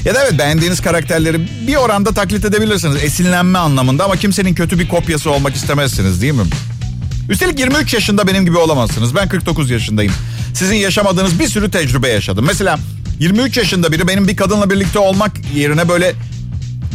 Ya 0.04 0.14
da 0.14 0.22
evet 0.22 0.38
beğendiğiniz 0.38 0.80
karakterleri 0.80 1.48
bir 1.66 1.76
oranda 1.76 2.14
taklit 2.14 2.44
edebilirsiniz. 2.44 3.04
Esinlenme 3.04 3.58
anlamında 3.58 4.04
ama 4.04 4.16
kimsenin 4.16 4.54
kötü 4.54 4.78
bir 4.78 4.88
kopyası 4.88 5.30
olmak 5.30 5.54
istemezsiniz 5.54 6.22
değil 6.22 6.32
mi? 6.32 6.42
Üstelik 7.28 7.58
23 7.58 7.94
yaşında 7.94 8.26
benim 8.26 8.44
gibi 8.44 8.58
olamazsınız. 8.58 9.14
Ben 9.14 9.28
49 9.28 9.70
yaşındayım. 9.70 10.12
Sizin 10.54 10.76
yaşamadığınız 10.76 11.38
bir 11.38 11.48
sürü 11.48 11.70
tecrübe 11.70 12.08
yaşadım. 12.08 12.44
Mesela 12.46 12.78
23 13.18 13.56
yaşında 13.56 13.92
biri 13.92 14.08
benim 14.08 14.28
bir 14.28 14.36
kadınla 14.36 14.70
birlikte 14.70 14.98
olmak 14.98 15.32
yerine 15.54 15.88
böyle 15.88 16.14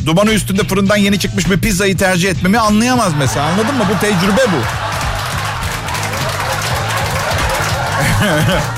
dumanı 0.05 0.31
üstünde 0.31 0.63
fırından 0.63 0.97
yeni 0.97 1.19
çıkmış 1.19 1.49
bir 1.49 1.57
pizzayı 1.57 1.97
tercih 1.97 2.29
etmemi 2.29 2.59
anlayamaz 2.59 3.13
mesela. 3.19 3.45
Anladın 3.45 3.75
mı? 3.75 3.83
Bu 3.95 3.99
tecrübe 3.99 4.41
bu. 4.51 4.61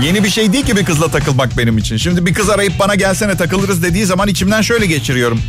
Yeni 0.00 0.24
bir 0.24 0.30
şey 0.30 0.52
değil 0.52 0.66
ki 0.66 0.76
bir 0.76 0.84
kızla 0.84 1.08
takılmak 1.08 1.58
benim 1.58 1.78
için. 1.78 1.96
Şimdi 1.96 2.26
bir 2.26 2.34
kız 2.34 2.50
arayıp 2.50 2.78
bana 2.78 2.94
gelsene 2.94 3.36
takılırız 3.36 3.82
dediği 3.82 4.06
zaman 4.06 4.28
içimden 4.28 4.62
şöyle 4.62 4.86
geçiriyorum. 4.86 5.40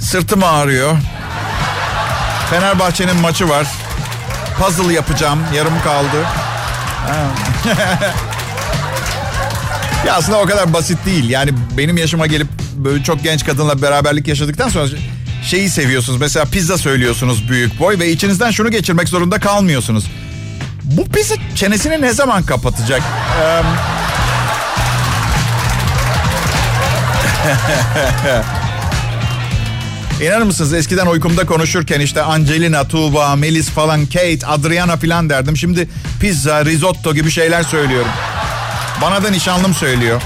Sırtım 0.00 0.44
ağrıyor. 0.44 0.96
Fenerbahçe'nin 2.50 3.16
maçı 3.16 3.48
var. 3.48 3.66
Puzzle 4.58 4.92
yapacağım. 4.94 5.38
Yarım 5.56 5.82
kaldı. 5.84 6.26
ya 10.06 10.14
aslında 10.14 10.38
o 10.38 10.46
kadar 10.46 10.72
basit 10.72 11.06
değil. 11.06 11.30
Yani 11.30 11.50
benim 11.76 11.96
yaşıma 11.96 12.26
gelip 12.26 12.48
böyle 12.76 13.04
çok 13.04 13.22
genç 13.22 13.44
kadınla 13.44 13.82
beraberlik 13.82 14.28
yaşadıktan 14.28 14.68
sonra 14.68 14.86
şeyi 15.44 15.70
seviyorsunuz. 15.70 16.20
Mesela 16.20 16.46
pizza 16.46 16.78
söylüyorsunuz 16.78 17.48
büyük 17.50 17.80
boy 17.80 17.98
ve 17.98 18.10
içinizden 18.10 18.50
şunu 18.50 18.70
geçirmek 18.70 19.08
zorunda 19.08 19.38
kalmıyorsunuz. 19.38 20.04
Bu 20.88 21.04
pizza 21.04 21.34
çenesini 21.54 22.00
ne 22.00 22.12
zaman 22.12 22.42
kapatacak? 22.42 23.02
Ee... 23.42 23.62
İnanır 30.24 30.42
mısınız 30.42 30.72
eskiden 30.72 31.06
uykumda 31.06 31.46
konuşurken 31.46 32.00
işte 32.00 32.22
Angelina, 32.22 32.88
Tuğba, 32.88 33.36
Melis 33.36 33.70
falan, 33.70 34.06
Kate, 34.06 34.46
Adriana 34.46 34.96
falan 34.96 35.30
derdim. 35.30 35.56
Şimdi 35.56 35.88
pizza, 36.20 36.64
risotto 36.64 37.14
gibi 37.14 37.30
şeyler 37.30 37.62
söylüyorum. 37.62 38.10
Bana 39.02 39.22
da 39.22 39.30
nişanlım 39.30 39.74
söylüyor. 39.74 40.22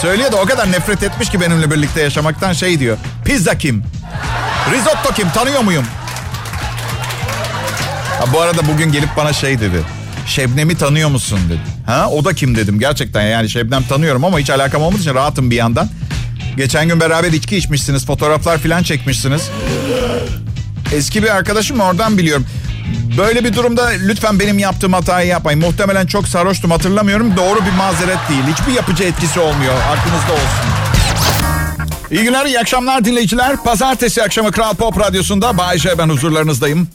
Söylüyor 0.00 0.32
da 0.32 0.36
o 0.36 0.46
kadar 0.46 0.72
nefret 0.72 1.02
etmiş 1.02 1.30
ki 1.30 1.40
benimle 1.40 1.70
birlikte 1.70 2.02
yaşamaktan 2.02 2.52
şey 2.52 2.80
diyor. 2.80 2.96
Pizza 3.24 3.58
kim? 3.58 3.84
Risotto 4.72 5.14
kim? 5.14 5.30
Tanıyor 5.30 5.60
muyum? 5.60 5.84
Ha, 8.18 8.24
bu 8.32 8.40
arada 8.40 8.66
bugün 8.72 8.92
gelip 8.92 9.08
bana 9.16 9.32
şey 9.32 9.60
dedi. 9.60 9.82
Şebnem'i 10.26 10.76
tanıyor 10.76 11.08
musun 11.08 11.38
dedi. 11.48 11.60
Ha 11.86 12.10
o 12.10 12.24
da 12.24 12.34
kim 12.34 12.56
dedim 12.56 12.78
gerçekten 12.78 13.22
yani 13.22 13.50
Şebnem 13.50 13.82
tanıyorum 13.82 14.24
ama 14.24 14.38
hiç 14.38 14.50
alakam 14.50 14.82
olmadığı 14.82 15.00
için 15.00 15.14
rahatım 15.14 15.50
bir 15.50 15.56
yandan. 15.56 15.88
Geçen 16.56 16.88
gün 16.88 17.00
beraber 17.00 17.32
içki 17.32 17.56
içmişsiniz, 17.56 18.06
fotoğraflar 18.06 18.58
falan 18.58 18.82
çekmişsiniz. 18.82 19.50
Eski 20.94 21.22
bir 21.22 21.36
arkadaşım 21.36 21.80
oradan 21.80 22.18
biliyorum. 22.18 22.46
Böyle 23.18 23.44
bir 23.44 23.54
durumda 23.54 23.86
lütfen 23.86 24.40
benim 24.40 24.58
yaptığım 24.58 24.92
hatayı 24.92 25.28
yapmayın. 25.28 25.60
Muhtemelen 25.60 26.06
çok 26.06 26.28
sarhoştum 26.28 26.70
hatırlamıyorum. 26.70 27.36
Doğru 27.36 27.58
bir 27.66 27.72
mazeret 27.72 28.18
değil. 28.28 28.42
Hiçbir 28.56 28.72
yapıcı 28.72 29.04
etkisi 29.04 29.40
olmuyor. 29.40 29.74
Aklınızda 29.74 30.32
olsun. 30.32 30.70
İyi 32.10 32.22
günler, 32.22 32.46
iyi 32.46 32.60
akşamlar 32.60 33.04
dinleyiciler. 33.04 33.56
Pazartesi 33.64 34.22
akşamı 34.22 34.52
Kral 34.52 34.74
Pop 34.74 35.00
Radyosu'nda 35.00 35.58
Bay 35.58 35.78
J 35.78 35.98
ben 35.98 36.08
huzurlarınızdayım. 36.08 36.88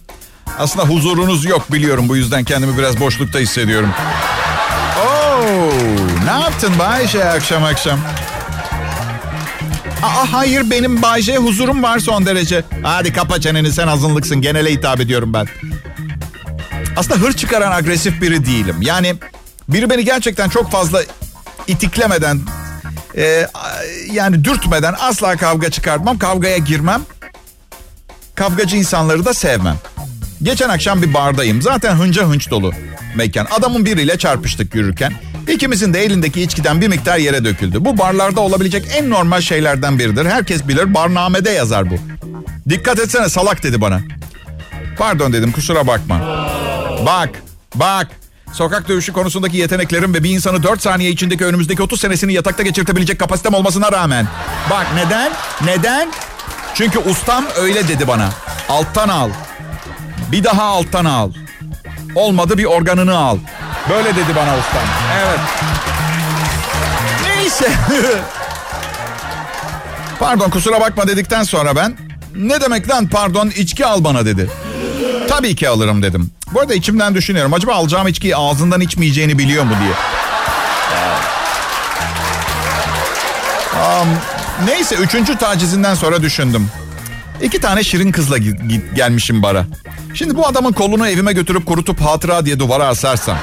Aslında 0.59 0.85
huzurunuz 0.85 1.45
yok 1.45 1.71
biliyorum. 1.71 2.09
Bu 2.09 2.15
yüzden 2.15 2.43
kendimi 2.43 2.77
biraz 2.77 2.99
boşlukta 2.99 3.39
hissediyorum. 3.39 3.89
Oo, 5.05 5.69
ne 6.25 6.41
yaptın 6.41 6.73
Bayşe 6.79 7.25
akşam 7.25 7.63
akşam? 7.63 7.99
Aa, 10.03 10.33
hayır 10.33 10.71
benim 10.71 11.01
Bayşe 11.01 11.37
huzurum 11.37 11.83
var 11.83 11.99
son 11.99 12.25
derece. 12.25 12.63
Hadi 12.83 13.13
kapa 13.13 13.41
çeneni 13.41 13.71
sen 13.71 13.87
azınlıksın. 13.87 14.41
Genele 14.41 14.71
hitap 14.71 14.99
ediyorum 14.99 15.33
ben. 15.33 15.47
Aslında 16.97 17.19
hır 17.19 17.33
çıkaran 17.33 17.71
agresif 17.71 18.21
biri 18.21 18.45
değilim. 18.45 18.75
Yani 18.81 19.15
biri 19.69 19.89
beni 19.89 20.05
gerçekten 20.05 20.49
çok 20.49 20.71
fazla 20.71 21.01
itiklemeden, 21.67 22.41
e, 23.17 23.47
yani 24.11 24.43
dürtmeden 24.43 24.95
asla 24.99 25.37
kavga 25.37 25.69
çıkartmam. 25.71 26.19
Kavgaya 26.19 26.57
girmem. 26.57 27.01
Kavgacı 28.35 28.77
insanları 28.77 29.25
da 29.25 29.33
sevmem. 29.33 29.77
Geçen 30.43 30.69
akşam 30.69 31.01
bir 31.01 31.13
bardayım. 31.13 31.61
Zaten 31.61 31.95
hınca 31.95 32.23
hınç 32.23 32.49
dolu 32.49 32.73
mekan. 33.15 33.47
Adamın 33.51 33.85
biriyle 33.85 34.17
çarpıştık 34.17 34.75
yürürken. 34.75 35.13
İkimizin 35.47 35.93
de 35.93 36.03
elindeki 36.03 36.41
içkiden 36.41 36.81
bir 36.81 36.87
miktar 36.87 37.17
yere 37.17 37.45
döküldü. 37.45 37.85
Bu 37.85 37.97
barlarda 37.97 38.41
olabilecek 38.41 38.85
en 38.95 39.09
normal 39.09 39.41
şeylerden 39.41 39.99
biridir. 39.99 40.25
Herkes 40.25 40.67
bilir 40.67 40.93
barnamede 40.93 41.49
yazar 41.49 41.89
bu. 41.89 41.95
Dikkat 42.69 42.99
etsene 42.99 43.29
salak 43.29 43.63
dedi 43.63 43.81
bana. 43.81 44.01
Pardon 44.97 45.33
dedim 45.33 45.51
kusura 45.51 45.87
bakma. 45.87 46.47
Bak, 47.05 47.29
bak. 47.75 48.07
Sokak 48.53 48.87
dövüşü 48.87 49.13
konusundaki 49.13 49.57
yeteneklerim 49.57 50.13
ve 50.13 50.23
bir 50.23 50.29
insanı 50.29 50.63
4 50.63 50.81
saniye 50.81 51.09
içindeki 51.09 51.45
önümüzdeki 51.45 51.83
30 51.83 52.01
senesini 52.01 52.33
yatakta 52.33 52.63
geçirtebilecek 52.63 53.19
kapasitem 53.19 53.53
olmasına 53.53 53.91
rağmen. 53.91 54.27
Bak 54.69 54.87
neden? 54.95 55.31
Neden? 55.65 56.11
Çünkü 56.75 56.99
ustam 56.99 57.45
öyle 57.59 57.87
dedi 57.87 58.07
bana. 58.07 58.29
Alttan 58.69 59.09
al. 59.09 59.29
Bir 60.31 60.43
daha 60.43 60.63
alttan 60.63 61.05
al. 61.05 61.31
Olmadı 62.15 62.57
bir 62.57 62.65
organını 62.65 63.17
al. 63.17 63.37
Böyle 63.89 64.15
dedi 64.15 64.35
bana 64.35 64.57
ustam. 64.57 64.83
Evet. 65.17 65.39
Neyse. 67.23 67.71
pardon 70.19 70.49
kusura 70.49 70.81
bakma 70.81 71.07
dedikten 71.07 71.43
sonra 71.43 71.75
ben 71.75 71.97
ne 72.35 72.61
demek 72.61 72.89
lan 72.89 73.07
pardon 73.07 73.47
içki 73.49 73.85
al 73.85 74.03
bana 74.03 74.25
dedi. 74.25 74.49
Tabii 75.29 75.55
ki 75.55 75.69
alırım 75.69 76.03
dedim. 76.03 76.31
Bu 76.53 76.59
arada 76.59 76.73
içimden 76.73 77.15
düşünüyorum. 77.15 77.53
Acaba 77.53 77.73
alacağım 77.73 78.07
içkiyi 78.07 78.35
ağzından 78.35 78.81
içmeyeceğini 78.81 79.37
biliyor 79.37 79.63
mu 79.63 79.73
diye. 79.79 79.93
Um, 83.83 84.07
neyse 84.65 84.95
üçüncü 84.95 85.37
tacizinden 85.37 85.95
sonra 85.95 86.21
düşündüm. 86.21 86.67
İki 87.41 87.61
tane 87.61 87.83
şirin 87.83 88.11
kızla 88.11 88.37
gelmişim 88.95 89.43
bara. 89.43 89.65
Şimdi 90.13 90.35
bu 90.35 90.47
adamın 90.47 90.71
kolunu 90.71 91.07
evime 91.07 91.33
götürüp 91.33 91.65
kurutup 91.65 92.01
hatıra 92.01 92.45
diye 92.45 92.59
duvara 92.59 92.87
asarsam. 92.87 93.37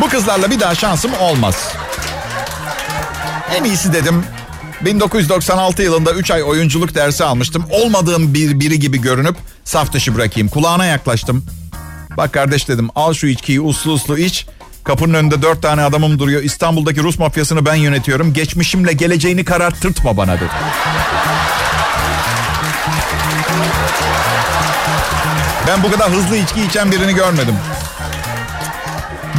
Bu 0.00 0.08
kızlarla 0.08 0.50
bir 0.50 0.60
daha 0.60 0.74
şansım 0.74 1.12
olmaz. 1.20 1.72
En 3.56 3.64
iyisi 3.64 3.92
dedim 3.92 4.24
1996 4.80 5.82
yılında 5.82 6.12
3 6.12 6.30
ay 6.30 6.42
oyunculuk 6.42 6.94
dersi 6.94 7.24
almıştım. 7.24 7.64
Olmadığım 7.70 8.34
bir 8.34 8.60
biri 8.60 8.78
gibi 8.78 9.00
görünüp 9.00 9.36
saf 9.64 9.92
dışı 9.92 10.14
bırakayım. 10.14 10.48
Kulağına 10.48 10.84
yaklaştım. 10.84 11.44
Bak 12.16 12.32
kardeş 12.32 12.68
dedim 12.68 12.88
al 12.94 13.14
şu 13.14 13.26
içkiyi 13.26 13.60
uslu 13.60 13.92
uslu 13.92 14.18
iç. 14.18 14.46
Kapının 14.84 15.14
önünde 15.14 15.42
dört 15.42 15.62
tane 15.62 15.82
adamım 15.82 16.18
duruyor. 16.18 16.42
İstanbul'daki 16.42 17.02
Rus 17.02 17.18
mafyasını 17.18 17.66
ben 17.66 17.74
yönetiyorum. 17.74 18.32
Geçmişimle 18.32 18.92
geleceğini 18.92 19.44
kararttırtma 19.44 20.16
bana 20.16 20.36
dedi. 20.36 20.50
Ben 25.66 25.82
bu 25.82 25.90
kadar 25.90 26.10
hızlı 26.10 26.36
içki 26.36 26.62
içen 26.62 26.92
birini 26.92 27.14
görmedim. 27.14 27.54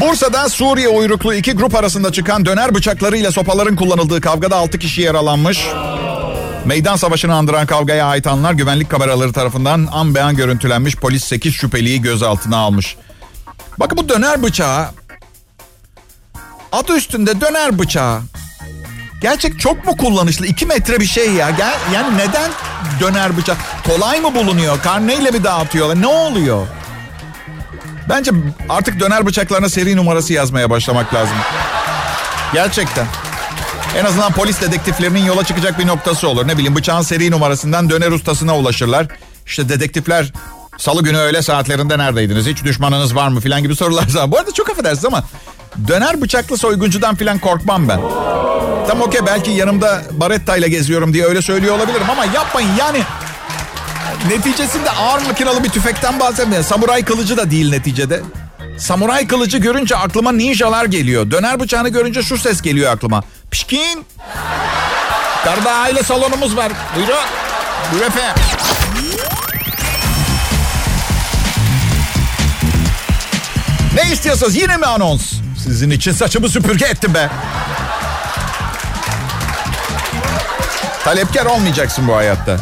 Bursa'da 0.01 0.49
Suriye 0.49 0.87
uyruklu 0.87 1.33
iki 1.33 1.53
grup 1.53 1.75
arasında 1.75 2.11
çıkan 2.11 2.45
döner 2.45 2.75
bıçaklarıyla 2.75 3.31
sopaların 3.31 3.75
kullanıldığı 3.75 4.21
kavgada 4.21 4.55
6 4.55 4.79
kişi 4.79 5.01
yaralanmış. 5.01 5.67
Meydan 6.65 6.95
savaşını 6.95 7.35
andıran 7.35 7.65
kavgaya 7.65 8.05
ait 8.05 8.27
anlar 8.27 8.53
güvenlik 8.53 8.89
kameraları 8.89 9.33
tarafından 9.33 9.87
an 9.91 10.15
beyan 10.15 10.35
görüntülenmiş. 10.35 10.95
Polis 10.95 11.23
8 11.23 11.53
şüpheliyi 11.53 12.01
gözaltına 12.01 12.57
almış. 12.57 12.95
Bakın 13.79 13.97
bu 13.97 14.09
döner 14.09 14.43
bıçağı 14.43 14.87
adı 16.71 16.97
üstünde 16.97 17.41
döner 17.41 17.79
bıçağı. 17.79 18.21
Gerçek 19.21 19.59
çok 19.59 19.85
mu 19.85 19.97
kullanışlı? 19.97 20.45
2 20.45 20.65
metre 20.65 20.99
bir 20.99 21.05
şey 21.05 21.31
ya. 21.33 21.49
Gel, 21.49 21.75
yani 21.93 22.17
neden 22.17 22.51
döner 22.99 23.37
bıçak? 23.37 23.57
Kolay 23.87 24.19
mı 24.19 24.35
bulunuyor? 24.35 24.81
Karneyle 24.81 25.31
mi 25.31 25.43
dağıtıyorlar? 25.43 26.01
Ne 26.01 26.07
oluyor? 26.07 26.67
Bence 28.09 28.31
artık 28.69 28.99
döner 28.99 29.25
bıçaklarına 29.25 29.69
seri 29.69 29.95
numarası 29.97 30.33
yazmaya 30.33 30.69
başlamak 30.69 31.13
lazım. 31.13 31.35
Gerçekten. 32.53 33.05
En 33.97 34.05
azından 34.05 34.31
polis 34.31 34.61
dedektiflerinin 34.61 35.25
yola 35.25 35.43
çıkacak 35.43 35.79
bir 35.79 35.87
noktası 35.87 36.27
olur. 36.27 36.47
Ne 36.47 36.53
bileyim 36.57 36.75
bıçağın 36.75 37.01
seri 37.01 37.31
numarasından 37.31 37.89
döner 37.89 38.11
ustasına 38.11 38.57
ulaşırlar. 38.57 39.07
İşte 39.45 39.69
dedektifler 39.69 40.33
salı 40.77 41.03
günü 41.03 41.17
öğle 41.17 41.41
saatlerinde 41.41 41.97
neredeydiniz? 41.97 42.45
Hiç 42.47 42.63
düşmanınız 42.63 43.15
var 43.15 43.27
mı 43.27 43.39
filan 43.39 43.63
gibi 43.63 43.75
sorular. 43.75 44.05
Bu 44.27 44.37
arada 44.37 44.51
çok 44.51 44.69
affedersiniz 44.69 45.05
ama 45.05 45.23
döner 45.87 46.21
bıçaklı 46.21 46.57
soyguncudan 46.57 47.15
filan 47.15 47.39
korkmam 47.39 47.89
ben. 47.89 47.99
Tam 48.87 49.01
okey 49.01 49.21
belki 49.25 49.51
yanımda 49.51 50.01
baretta 50.11 50.57
ile 50.57 50.67
geziyorum 50.67 51.13
diye 51.13 51.25
öyle 51.25 51.41
söylüyor 51.41 51.75
olabilirim 51.75 52.09
ama 52.09 52.25
yapmayın 52.25 52.69
yani. 52.79 52.99
Neticesinde 54.29 54.91
ağır 54.91 55.21
makinalı 55.21 55.63
bir 55.63 55.69
tüfekten 55.69 56.19
bahsetmiyor. 56.19 56.63
Samuray 56.63 57.05
kılıcı 57.05 57.37
da 57.37 57.51
değil 57.51 57.69
neticede. 57.69 58.21
Samuray 58.77 59.27
kılıcı 59.27 59.57
görünce 59.57 59.95
aklıma 59.95 60.31
ninjalar 60.31 60.85
geliyor. 60.85 61.31
Döner 61.31 61.59
bıçağını 61.59 61.89
görünce 61.89 62.23
şu 62.23 62.37
ses 62.37 62.61
geliyor 62.61 62.91
aklıma. 62.93 63.23
Pişkin. 63.51 64.05
Karda 65.43 65.71
aile 65.71 66.03
salonumuz 66.03 66.57
var. 66.57 66.71
Buyurun. 66.95 67.15
Buyur 67.91 68.03
efendim. 68.03 68.43
Ne 73.95 74.11
istiyorsunuz? 74.11 74.55
Yine 74.55 74.77
mi 74.77 74.85
anons? 74.85 75.33
Sizin 75.63 75.89
için 75.89 76.11
saçımı 76.11 76.49
süpürge 76.49 76.85
ettim 76.85 77.13
be. 77.13 77.29
Talepkar 81.07 81.45
olmayacaksın 81.45 82.07
bu 82.07 82.15
hayatta. 82.15 82.57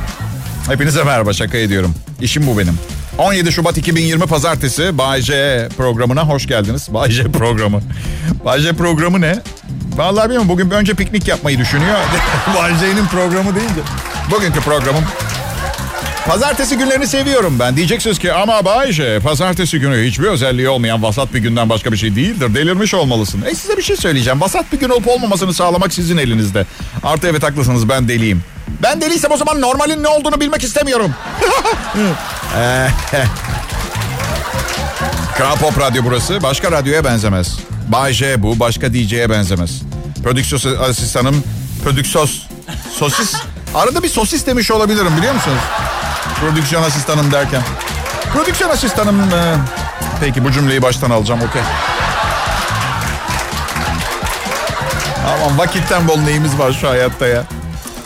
Hepinize 0.67 1.03
merhaba 1.03 1.33
şaka 1.33 1.57
ediyorum. 1.57 1.95
İşim 2.21 2.47
bu 2.47 2.57
benim. 2.57 2.79
17 3.17 3.51
Şubat 3.51 3.77
2020 3.77 4.25
Pazartesi 4.25 4.97
Bay 4.97 5.21
J 5.21 5.67
programına 5.77 6.27
hoş 6.27 6.47
geldiniz. 6.47 6.87
Bay 6.93 7.11
J 7.11 7.23
programı. 7.23 7.81
Bay 8.45 8.59
J 8.59 8.73
programı 8.73 9.21
ne? 9.21 9.39
Vallahi 9.95 10.23
bilmiyorum. 10.23 10.49
Bugün 10.49 10.69
önce 10.69 10.93
piknik 10.93 11.27
yapmayı 11.27 11.57
düşünüyor. 11.57 11.97
Bay 12.57 12.71
J'nin 12.79 13.05
programı 13.05 13.55
deyince. 13.55 13.81
Bugünkü 14.31 14.59
programım. 14.59 15.03
Pazartesi 16.27 16.77
günlerini 16.77 17.07
seviyorum 17.07 17.59
ben. 17.59 17.75
Diyeceksiniz 17.75 18.19
ki 18.19 18.33
ama 18.33 18.65
Bay 18.65 18.91
J 18.91 19.19
pazartesi 19.19 19.79
günü 19.79 20.07
hiçbir 20.07 20.27
özelliği 20.27 20.69
olmayan 20.69 21.03
vasat 21.03 21.33
bir 21.33 21.39
günden 21.39 21.69
başka 21.69 21.91
bir 21.91 21.97
şey 21.97 22.15
değildir. 22.15 22.55
Delirmiş 22.55 22.93
olmalısın. 22.93 23.43
E 23.45 23.55
size 23.55 23.77
bir 23.77 23.81
şey 23.83 23.95
söyleyeceğim. 23.95 24.41
Vasat 24.41 24.73
bir 24.73 24.79
gün 24.79 24.89
olup 24.89 25.07
olmamasını 25.07 25.53
sağlamak 25.53 25.93
sizin 25.93 26.17
elinizde. 26.17 26.65
Artı 27.03 27.27
evet 27.27 27.43
haklısınız 27.43 27.89
ben 27.89 28.07
deliyim. 28.07 28.43
Ben 28.83 29.01
deliysem 29.01 29.31
o 29.31 29.37
zaman 29.37 29.61
normalin 29.61 30.03
ne 30.03 30.07
olduğunu 30.07 30.41
bilmek 30.41 30.63
istemiyorum. 30.63 31.11
Kral 35.37 35.55
Pop 35.55 35.79
Radyo 35.79 36.03
burası. 36.05 36.43
Başka 36.43 36.71
radyoya 36.71 37.03
benzemez. 37.03 37.59
Bay 37.87 38.13
J 38.13 38.43
bu. 38.43 38.59
Başka 38.59 38.93
DJ'ye 38.93 39.29
benzemez. 39.29 39.81
Prodüksiyon 40.23 40.81
asistanım. 40.89 41.43
Prodüksos. 41.83 42.41
Sosis. 42.93 43.35
Arada 43.75 44.03
bir 44.03 44.09
sosis 44.09 44.47
demiş 44.47 44.71
olabilirim 44.71 45.17
biliyor 45.17 45.33
musunuz? 45.33 45.61
Prodüksiyon 46.39 46.83
asistanım 46.83 47.31
derken. 47.31 47.61
Prodüksiyon 48.33 48.69
asistanım... 48.69 49.21
E... 49.21 49.55
Peki 50.19 50.43
bu 50.43 50.51
cümleyi 50.51 50.81
baştan 50.81 51.09
alacağım 51.09 51.41
okey. 51.49 51.61
Aman 55.27 55.57
vakitten 55.57 56.07
bol 56.07 56.17
neyimiz 56.17 56.59
var 56.59 56.73
şu 56.81 56.89
hayatta 56.89 57.27
ya. 57.27 57.43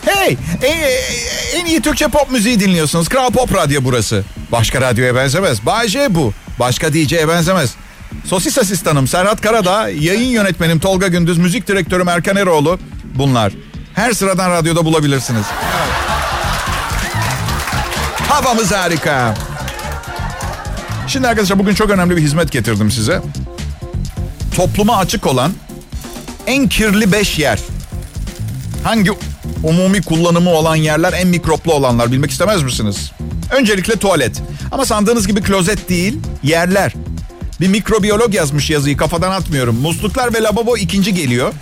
Hey, 0.06 0.38
en, 0.64 1.60
en 1.60 1.66
iyi 1.66 1.82
Türkçe 1.82 2.08
pop 2.08 2.32
müziği 2.32 2.60
dinliyorsunuz. 2.60 3.10
Kral 3.10 3.32
Pop 3.32 3.56
Radyo 3.56 3.82
burası. 3.84 4.24
Başka 4.52 4.82
radyoya 4.82 5.16
benzemez. 5.16 5.66
Bay 5.66 5.88
bu. 6.10 6.34
Başka 6.60 6.94
DJ'ye 6.94 7.28
benzemez. 7.28 7.76
Sosis 8.26 8.58
asistanım 8.58 9.08
Serhat 9.08 9.42
Karadağ, 9.42 9.90
yayın 9.90 10.30
yönetmenim 10.30 10.80
Tolga 10.80 11.08
Gündüz, 11.08 11.38
müzik 11.38 11.68
direktörüm 11.68 12.08
Erkan 12.08 12.36
Eroğlu. 12.36 12.80
Bunlar. 13.16 13.54
Her 13.96 14.12
sıradan 14.12 14.52
radyoda 14.52 14.86
bulabilirsiniz. 14.86 15.46
Havamız 18.40 18.72
harika. 18.72 19.36
Şimdi 21.08 21.28
arkadaşlar 21.28 21.60
bugün 21.60 21.74
çok 21.74 21.90
önemli 21.90 22.18
bir 22.18 22.22
hizmet 22.22 22.52
getirdim 22.52 22.92
size. 22.92 23.22
Topluma 24.56 24.98
açık 24.98 25.28
olan 25.28 25.52
en 26.48 26.68
kirli 26.68 27.12
5 27.12 27.40
yer. 27.40 27.60
Hangi 28.84 29.12
umumi 29.64 30.02
kullanımı 30.02 30.50
olan 30.50 30.76
yerler 30.76 31.14
en 31.14 31.28
mikroplu 31.28 31.74
olanlar 31.74 32.12
bilmek 32.12 32.32
istemez 32.32 32.64
misiniz? 32.64 33.12
Öncelikle 33.52 33.96
tuvalet. 33.96 34.42
Ama 34.72 34.86
sandığınız 34.86 35.28
gibi 35.28 35.42
klozet 35.42 35.90
değil, 35.90 36.20
yerler. 36.44 36.94
Bir 37.62 37.68
mikrobiyolog 37.68 38.34
yazmış 38.34 38.70
yazıyı 38.70 38.98
kafadan 38.98 39.32
atmıyorum. 39.32 39.76
Musluklar 39.76 40.34
ve 40.34 40.44
lavabo 40.44 40.78
ikinci 40.78 41.14
geliyor. 41.14 41.54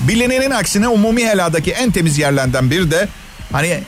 Bilinenin 0.00 0.50
aksine 0.50 0.88
umumi 0.88 1.26
heladaki 1.26 1.70
en 1.70 1.90
temiz 1.90 2.18
yerlerden 2.18 2.70
biri 2.70 2.90
de 2.90 3.08
hani 3.52 3.80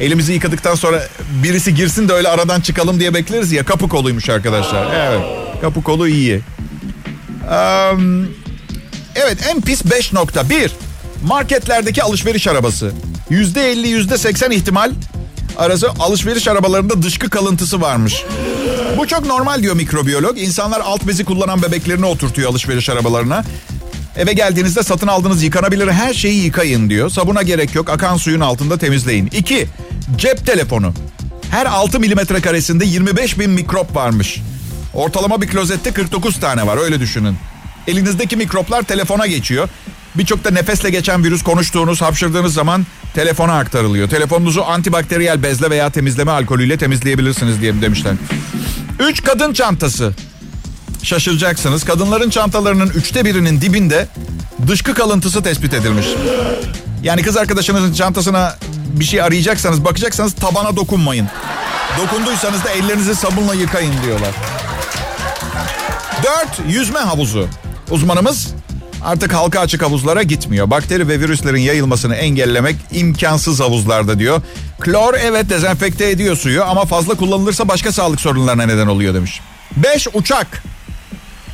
elimizi 0.00 0.32
yıkadıktan 0.32 0.74
sonra 0.74 1.02
birisi 1.42 1.74
girsin 1.74 2.08
de 2.08 2.12
öyle 2.12 2.28
aradan 2.28 2.60
çıkalım 2.60 3.00
diye 3.00 3.14
bekleriz 3.14 3.52
ya 3.52 3.64
kapı 3.64 3.88
koluymuş 3.88 4.28
arkadaşlar. 4.30 4.94
Evet 4.94 5.20
kapı 5.60 5.82
kolu 5.82 6.08
iyi. 6.08 6.40
Um, 7.46 8.28
evet 9.14 9.38
en 9.48 9.60
pis 9.60 9.84
5.1 9.84 10.70
marketlerdeki 11.24 12.02
alışveriş 12.02 12.46
arabası. 12.46 12.92
Yüzde 13.30 13.70
50 13.70 13.88
yüzde 13.88 14.18
80 14.18 14.50
ihtimal 14.50 14.92
arası 15.58 15.90
alışveriş 15.90 16.48
arabalarında 16.48 17.02
dışkı 17.02 17.30
kalıntısı 17.30 17.80
varmış. 17.80 18.24
Bu 18.96 19.06
çok 19.06 19.26
normal 19.26 19.62
diyor 19.62 19.76
mikrobiyolog. 19.76 20.38
İnsanlar 20.38 20.80
alt 20.80 21.06
bezi 21.06 21.24
kullanan 21.24 21.62
bebeklerini 21.62 22.06
oturtuyor 22.06 22.50
alışveriş 22.50 22.90
arabalarına. 22.90 23.44
Eve 24.16 24.32
geldiğinizde 24.32 24.82
satın 24.82 25.06
aldığınız 25.06 25.42
yıkanabilir 25.42 25.88
her 25.88 26.14
şeyi 26.14 26.44
yıkayın 26.44 26.90
diyor. 26.90 27.10
Sabuna 27.10 27.42
gerek 27.42 27.74
yok. 27.74 27.90
Akan 27.90 28.16
suyun 28.16 28.40
altında 28.40 28.78
temizleyin. 28.78 29.26
2. 29.26 29.66
Cep 30.16 30.46
telefonu. 30.46 30.92
Her 31.50 31.66
6 31.66 32.00
milimetre 32.00 32.40
karesinde 32.40 32.84
25 32.84 33.38
bin 33.38 33.50
mikrop 33.50 33.96
varmış. 33.96 34.40
Ortalama 34.94 35.42
bir 35.42 35.46
klozette 35.46 35.92
49 35.92 36.40
tane 36.40 36.66
var 36.66 36.76
öyle 36.76 37.00
düşünün. 37.00 37.36
Elinizdeki 37.86 38.36
mikroplar 38.36 38.82
telefona 38.82 39.26
geçiyor. 39.26 39.68
Birçok 40.14 40.44
da 40.44 40.50
nefesle 40.50 40.90
geçen 40.90 41.24
virüs 41.24 41.42
konuştuğunuz, 41.42 42.02
hapşırdığınız 42.02 42.54
zaman 42.54 42.86
telefona 43.14 43.58
aktarılıyor. 43.58 44.08
Telefonunuzu 44.08 44.62
antibakteriyel 44.62 45.42
bezle 45.42 45.70
veya 45.70 45.90
temizleme 45.90 46.30
alkolüyle 46.30 46.78
temizleyebilirsiniz 46.78 47.60
diye 47.60 47.82
demişler. 47.82 48.14
3 49.08 49.22
kadın 49.24 49.52
çantası. 49.52 50.12
Şaşıracaksınız. 51.06 51.84
Kadınların 51.84 52.30
çantalarının 52.30 52.88
üçte 52.88 53.24
birinin 53.24 53.60
dibinde 53.60 54.06
dışkı 54.68 54.94
kalıntısı 54.94 55.42
tespit 55.42 55.74
edilmiş. 55.74 56.06
Yani 57.02 57.22
kız 57.22 57.36
arkadaşınızın 57.36 57.92
çantasına 57.92 58.56
bir 58.88 59.04
şey 59.04 59.22
arayacaksanız, 59.22 59.84
bakacaksanız 59.84 60.34
tabana 60.34 60.76
dokunmayın. 60.76 61.28
Dokunduysanız 62.02 62.64
da 62.64 62.70
ellerinizi 62.70 63.14
sabunla 63.14 63.54
yıkayın 63.54 63.94
diyorlar. 64.04 64.34
4. 66.24 66.74
Yüzme 66.74 66.98
havuzu. 66.98 67.48
Uzmanımız 67.90 68.48
artık 69.04 69.34
halka 69.34 69.60
açık 69.60 69.82
havuzlara 69.82 70.22
gitmiyor. 70.22 70.70
Bakteri 70.70 71.08
ve 71.08 71.20
virüslerin 71.20 71.60
yayılmasını 71.60 72.14
engellemek 72.14 72.76
imkansız 72.92 73.60
havuzlarda 73.60 74.18
diyor. 74.18 74.42
Klor 74.80 75.14
evet 75.14 75.50
dezenfekte 75.50 76.10
ediyor 76.10 76.36
suyu 76.36 76.64
ama 76.64 76.84
fazla 76.84 77.14
kullanılırsa 77.14 77.68
başka 77.68 77.92
sağlık 77.92 78.20
sorunlarına 78.20 78.66
neden 78.66 78.86
oluyor 78.86 79.14
demiş. 79.14 79.40
5. 79.76 80.08
Uçak. 80.14 80.62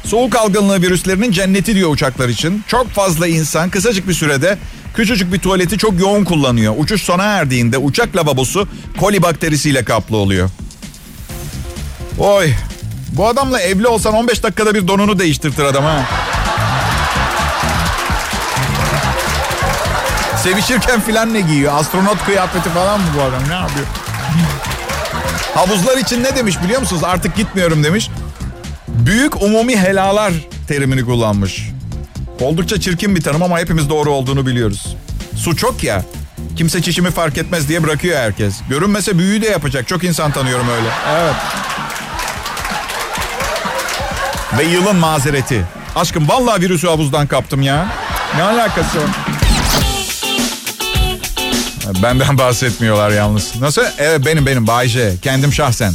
Soğuk 0.04 0.36
algınlığı 0.36 0.82
virüslerinin 0.82 1.32
cenneti 1.32 1.74
diyor 1.74 1.90
uçaklar 1.90 2.28
için. 2.28 2.64
Çok 2.68 2.90
fazla 2.90 3.26
insan 3.26 3.70
kısacık 3.70 4.08
bir 4.08 4.14
sürede 4.14 4.58
küçücük 4.94 5.32
bir 5.32 5.38
tuvaleti 5.38 5.78
çok 5.78 6.00
yoğun 6.00 6.24
kullanıyor. 6.24 6.74
Uçuş 6.78 7.02
sona 7.02 7.22
erdiğinde 7.24 7.78
uçak 7.78 8.16
lavabosu 8.16 8.68
koli 9.00 9.22
bakterisiyle 9.22 9.84
kaplı 9.84 10.16
oluyor. 10.16 10.50
Oy. 12.18 12.52
Bu 13.08 13.28
adamla 13.28 13.60
evli 13.60 13.86
olsan 13.86 14.14
15 14.14 14.42
dakikada 14.42 14.74
bir 14.74 14.88
donunu 14.88 15.18
değiştirtir 15.18 15.64
adam 15.64 15.84
ha. 15.84 16.02
Sevişirken 20.42 21.00
filan 21.00 21.34
ne 21.34 21.40
giyiyor? 21.40 21.74
Astronot 21.74 22.24
kıyafeti 22.24 22.68
falan 22.68 23.00
mı 23.00 23.06
bu 23.16 23.22
adam? 23.22 23.48
Ne 23.48 23.54
yapıyor? 23.54 23.86
Havuzlar 25.54 25.96
için 25.98 26.22
ne 26.22 26.36
demiş 26.36 26.56
biliyor 26.64 26.80
musunuz? 26.80 27.04
Artık 27.04 27.36
gitmiyorum 27.36 27.84
demiş. 27.84 28.10
Büyük 29.06 29.42
umumi 29.42 29.76
helalar 29.76 30.32
terimini 30.68 31.04
kullanmış. 31.04 31.68
Oldukça 32.40 32.80
çirkin 32.80 33.16
bir 33.16 33.20
tanım 33.20 33.42
ama 33.42 33.58
hepimiz 33.58 33.88
doğru 33.90 34.10
olduğunu 34.10 34.46
biliyoruz. 34.46 34.96
Su 35.36 35.56
çok 35.56 35.84
ya. 35.84 36.04
Kimse 36.56 36.82
çişimi 36.82 37.10
fark 37.10 37.38
etmez 37.38 37.68
diye 37.68 37.82
bırakıyor 37.82 38.18
herkes. 38.18 38.54
Görünmese 38.68 39.18
büyüğü 39.18 39.42
de 39.42 39.46
yapacak. 39.46 39.88
Çok 39.88 40.04
insan 40.04 40.32
tanıyorum 40.32 40.68
öyle. 40.68 40.88
Evet. 41.12 41.34
Ve 44.58 44.64
yılın 44.64 44.96
mazereti. 44.96 45.64
Aşkım 45.96 46.28
vallahi 46.28 46.62
virüsü 46.62 46.86
havuzdan 46.88 47.26
kaptım 47.26 47.62
ya. 47.62 47.86
Ne 48.36 48.42
alakası 48.42 48.98
var? 48.98 49.10
Benden 52.02 52.38
bahsetmiyorlar 52.38 53.10
yalnız. 53.10 53.60
Nasıl? 53.60 53.82
Evet 53.98 54.26
benim 54.26 54.46
benim 54.46 54.66
Bayce. 54.66 55.12
Kendim 55.22 55.52
şahsen. 55.52 55.94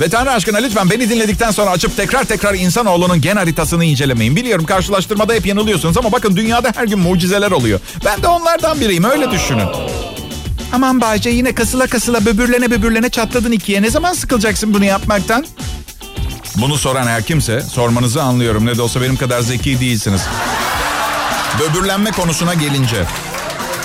Ve 0.00 0.08
Tanrı 0.08 0.32
aşkına 0.32 0.58
lütfen 0.58 0.90
beni 0.90 1.10
dinledikten 1.10 1.50
sonra 1.50 1.70
açıp 1.70 1.96
tekrar 1.96 2.24
tekrar 2.24 2.54
insanoğlunun 2.54 3.20
gen 3.20 3.36
haritasını 3.36 3.84
incelemeyin. 3.84 4.36
Biliyorum 4.36 4.66
karşılaştırmada 4.66 5.34
hep 5.34 5.46
yanılıyorsunuz 5.46 5.98
ama 5.98 6.12
bakın 6.12 6.36
dünyada 6.36 6.72
her 6.76 6.84
gün 6.84 6.98
mucizeler 6.98 7.50
oluyor. 7.50 7.80
Ben 8.04 8.22
de 8.22 8.28
onlardan 8.28 8.80
biriyim 8.80 9.04
öyle 9.04 9.30
düşünün. 9.30 9.68
Aman 10.72 11.00
Bayce 11.00 11.30
yine 11.30 11.54
kasıla 11.54 11.86
kasıla 11.86 12.26
böbürlene 12.26 12.70
böbürlene 12.70 13.08
çatladın 13.08 13.52
ikiye. 13.52 13.82
Ne 13.82 13.90
zaman 13.90 14.12
sıkılacaksın 14.12 14.74
bunu 14.74 14.84
yapmaktan? 14.84 15.46
Bunu 16.56 16.78
soran 16.78 17.06
her 17.06 17.22
kimse 17.22 17.60
sormanızı 17.60 18.22
anlıyorum. 18.22 18.66
Ne 18.66 18.76
de 18.76 18.82
olsa 18.82 19.02
benim 19.02 19.16
kadar 19.16 19.40
zeki 19.40 19.80
değilsiniz. 19.80 20.20
Böbürlenme 21.60 22.10
konusuna 22.10 22.54
gelince. 22.54 23.04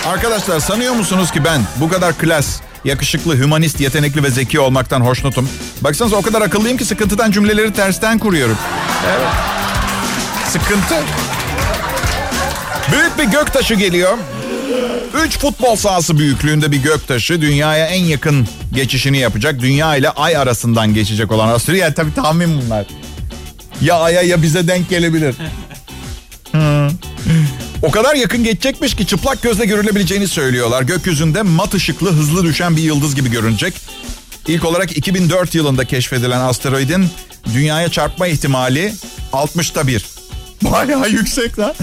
Arkadaşlar 0.05 0.59
sanıyor 0.59 0.93
musunuz 0.93 1.31
ki 1.31 1.43
ben 1.45 1.61
bu 1.75 1.89
kadar 1.89 2.17
klas, 2.17 2.47
yakışıklı, 2.87 3.37
hümanist, 3.37 3.81
yetenekli 3.81 4.23
ve 4.23 4.29
zeki 4.29 4.59
olmaktan 4.59 5.01
hoşnutum? 5.01 5.49
Baksanıza 5.81 6.15
o 6.15 6.21
kadar 6.21 6.41
akıllıyım 6.41 6.77
ki 6.77 6.85
sıkıntıdan 6.85 7.31
cümleleri 7.31 7.73
tersten 7.73 8.19
kuruyorum. 8.19 8.57
Evet. 9.07 9.27
Sıkıntı. 10.47 10.95
Büyük 12.91 13.17
bir 13.17 13.23
göktaşı 13.23 13.73
geliyor. 13.73 14.17
Üç 15.25 15.39
futbol 15.39 15.75
sahası 15.75 16.17
büyüklüğünde 16.17 16.71
bir 16.71 16.77
göktaşı 16.77 17.41
dünyaya 17.41 17.85
en 17.85 18.03
yakın 18.03 18.47
geçişini 18.73 19.17
yapacak. 19.17 19.59
Dünya 19.59 19.95
ile 19.95 20.09
ay 20.09 20.37
arasından 20.37 20.93
geçecek 20.93 21.31
olan 21.31 21.47
astroloji. 21.47 21.81
Yani 21.81 21.93
tabii 21.93 22.13
tahmin 22.13 22.61
bunlar. 22.61 22.85
Ya 23.81 23.95
aya 23.95 24.21
ya 24.21 24.41
bize 24.41 24.67
denk 24.67 24.89
gelebilir. 24.89 25.35
O 27.81 27.91
kadar 27.91 28.15
yakın 28.15 28.43
geçecekmiş 28.43 28.95
ki 28.95 29.07
çıplak 29.07 29.41
gözle 29.41 29.65
görülebileceğini 29.65 30.27
söylüyorlar. 30.27 30.81
Gökyüzünde 30.81 31.41
mat 31.41 31.73
ışıklı 31.73 32.11
hızlı 32.11 32.43
düşen 32.43 32.77
bir 32.77 32.81
yıldız 32.81 33.15
gibi 33.15 33.31
görünecek. 33.31 33.73
İlk 34.47 34.65
olarak 34.65 34.97
2004 34.97 35.55
yılında 35.55 35.85
keşfedilen 35.85 36.39
asteroidin 36.39 37.07
dünyaya 37.53 37.89
çarpma 37.89 38.27
ihtimali 38.27 38.93
60'ta 39.33 39.87
bir. 39.87 40.05
Bayağı 40.61 41.09
yüksek 41.09 41.59
lan. 41.59 41.73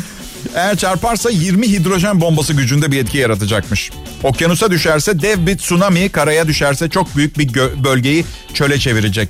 Eğer 0.54 0.76
çarparsa 0.76 1.30
20 1.30 1.68
hidrojen 1.68 2.20
bombası 2.20 2.52
gücünde 2.52 2.92
bir 2.92 2.98
etki 2.98 3.18
yaratacakmış. 3.18 3.90
Okyanusa 4.22 4.70
düşerse 4.70 5.22
dev 5.22 5.46
bir 5.46 5.58
tsunami, 5.58 6.08
karaya 6.08 6.48
düşerse 6.48 6.90
çok 6.90 7.16
büyük 7.16 7.38
bir 7.38 7.54
bölgeyi 7.84 8.24
çöle 8.54 8.78
çevirecek. 8.78 9.28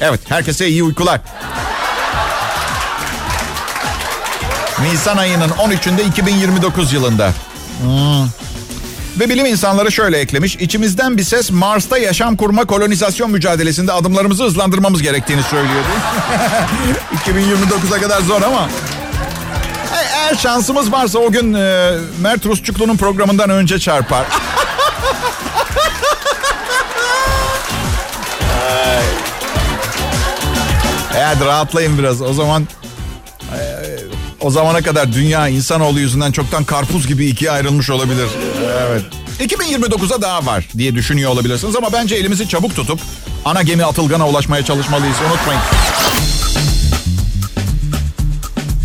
Evet, 0.00 0.20
herkese 0.28 0.68
iyi 0.68 0.82
uykular. 0.82 1.20
Nisan 4.82 5.16
ayının 5.16 5.48
13'ünde 5.48 6.08
2029 6.08 6.92
yılında. 6.92 7.32
Hmm. 7.82 8.28
Ve 9.20 9.28
bilim 9.28 9.46
insanları 9.46 9.92
şöyle 9.92 10.18
eklemiş. 10.18 10.56
İçimizden 10.56 11.16
bir 11.16 11.24
ses 11.24 11.50
Mars'ta 11.50 11.98
yaşam 11.98 12.36
kurma 12.36 12.64
kolonizasyon 12.64 13.30
mücadelesinde 13.30 13.92
adımlarımızı 13.92 14.44
hızlandırmamız 14.44 15.02
gerektiğini 15.02 15.42
söylüyordu. 15.42 15.88
2029'a 17.26 18.00
kadar 18.00 18.20
zor 18.20 18.42
ama. 18.42 18.68
E, 19.94 19.98
eğer 20.16 20.34
şansımız 20.34 20.92
varsa 20.92 21.18
o 21.18 21.30
gün 21.30 21.54
e, 21.54 21.92
Mert 22.20 22.46
Rusçuklu'nun 22.46 22.96
programından 22.96 23.50
önce 23.50 23.78
çarpar. 23.78 24.26
Hadi 31.12 31.44
rahatlayın 31.44 31.98
biraz. 31.98 32.22
O 32.22 32.32
zaman 32.32 32.66
o 34.46 34.50
zamana 34.50 34.82
kadar 34.82 35.12
dünya 35.12 35.48
insanoğlu 35.48 36.00
yüzünden 36.00 36.32
çoktan 36.32 36.64
karpuz 36.64 37.06
gibi 37.06 37.26
ikiye 37.26 37.50
ayrılmış 37.50 37.90
olabilir. 37.90 38.28
Evet. 38.88 39.02
2029'a 39.40 40.22
daha 40.22 40.46
var 40.46 40.68
diye 40.78 40.94
düşünüyor 40.94 41.30
olabilirsiniz 41.30 41.76
ama 41.76 41.92
bence 41.92 42.14
elimizi 42.14 42.48
çabuk 42.48 42.76
tutup 42.76 43.00
ana 43.44 43.62
gemi 43.62 43.84
Atılgan'a 43.84 44.28
ulaşmaya 44.28 44.64
çalışmalıyız. 44.64 45.16
Unutmayın. 45.30 45.62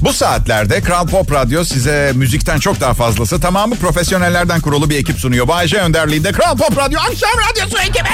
Bu 0.01 0.13
saatlerde 0.13 0.81
Kral 0.81 1.07
Pop 1.07 1.31
Radyo 1.31 1.63
size 1.63 2.11
müzikten 2.15 2.59
çok 2.59 2.79
daha 2.79 2.93
fazlası 2.93 3.41
tamamı 3.41 3.75
profesyonellerden 3.75 4.61
kurulu 4.61 4.89
bir 4.89 4.97
ekip 4.97 5.19
sunuyor. 5.19 5.47
Bayece 5.47 5.77
önderliğinde 5.77 6.31
Kral 6.31 6.57
Pop 6.57 6.77
Radyo 6.77 6.99
akşam 6.99 7.31
radyosu 7.49 7.77
ekibi. 7.77 8.09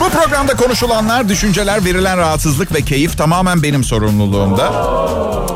Bu 0.00 0.08
programda 0.08 0.56
konuşulanlar, 0.56 1.28
düşünceler, 1.28 1.84
verilen 1.84 2.18
rahatsızlık 2.18 2.74
ve 2.74 2.82
keyif 2.82 3.18
tamamen 3.18 3.62
benim 3.62 3.84
sorumluluğumda. 3.84 4.72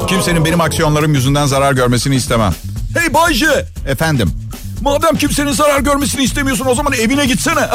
Kimsenin 0.06 0.44
benim 0.44 0.60
aksiyonlarım 0.60 1.14
yüzünden 1.14 1.46
zarar 1.46 1.72
görmesini 1.72 2.16
istemem. 2.16 2.54
Hey 2.98 3.14
Bayce! 3.14 3.66
Efendim? 3.86 4.30
Madem 4.80 5.16
kimsenin 5.16 5.52
zarar 5.52 5.80
görmesini 5.80 6.22
istemiyorsun 6.22 6.66
o 6.66 6.74
zaman 6.74 6.92
evine 6.92 7.26
gitsene. 7.26 7.60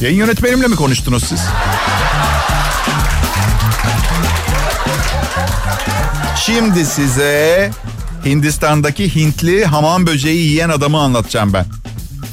Yayın 0.00 0.16
yönetmenimle 0.16 0.66
mi 0.66 0.76
konuştunuz 0.76 1.24
siz? 1.24 1.40
Şimdi 6.46 6.86
size 6.86 7.70
Hindistan'daki 8.24 9.14
Hintli 9.14 9.64
hamam 9.64 10.06
böceği 10.06 10.46
yiyen 10.46 10.68
adamı 10.68 11.00
anlatacağım 11.00 11.52
ben. 11.52 11.66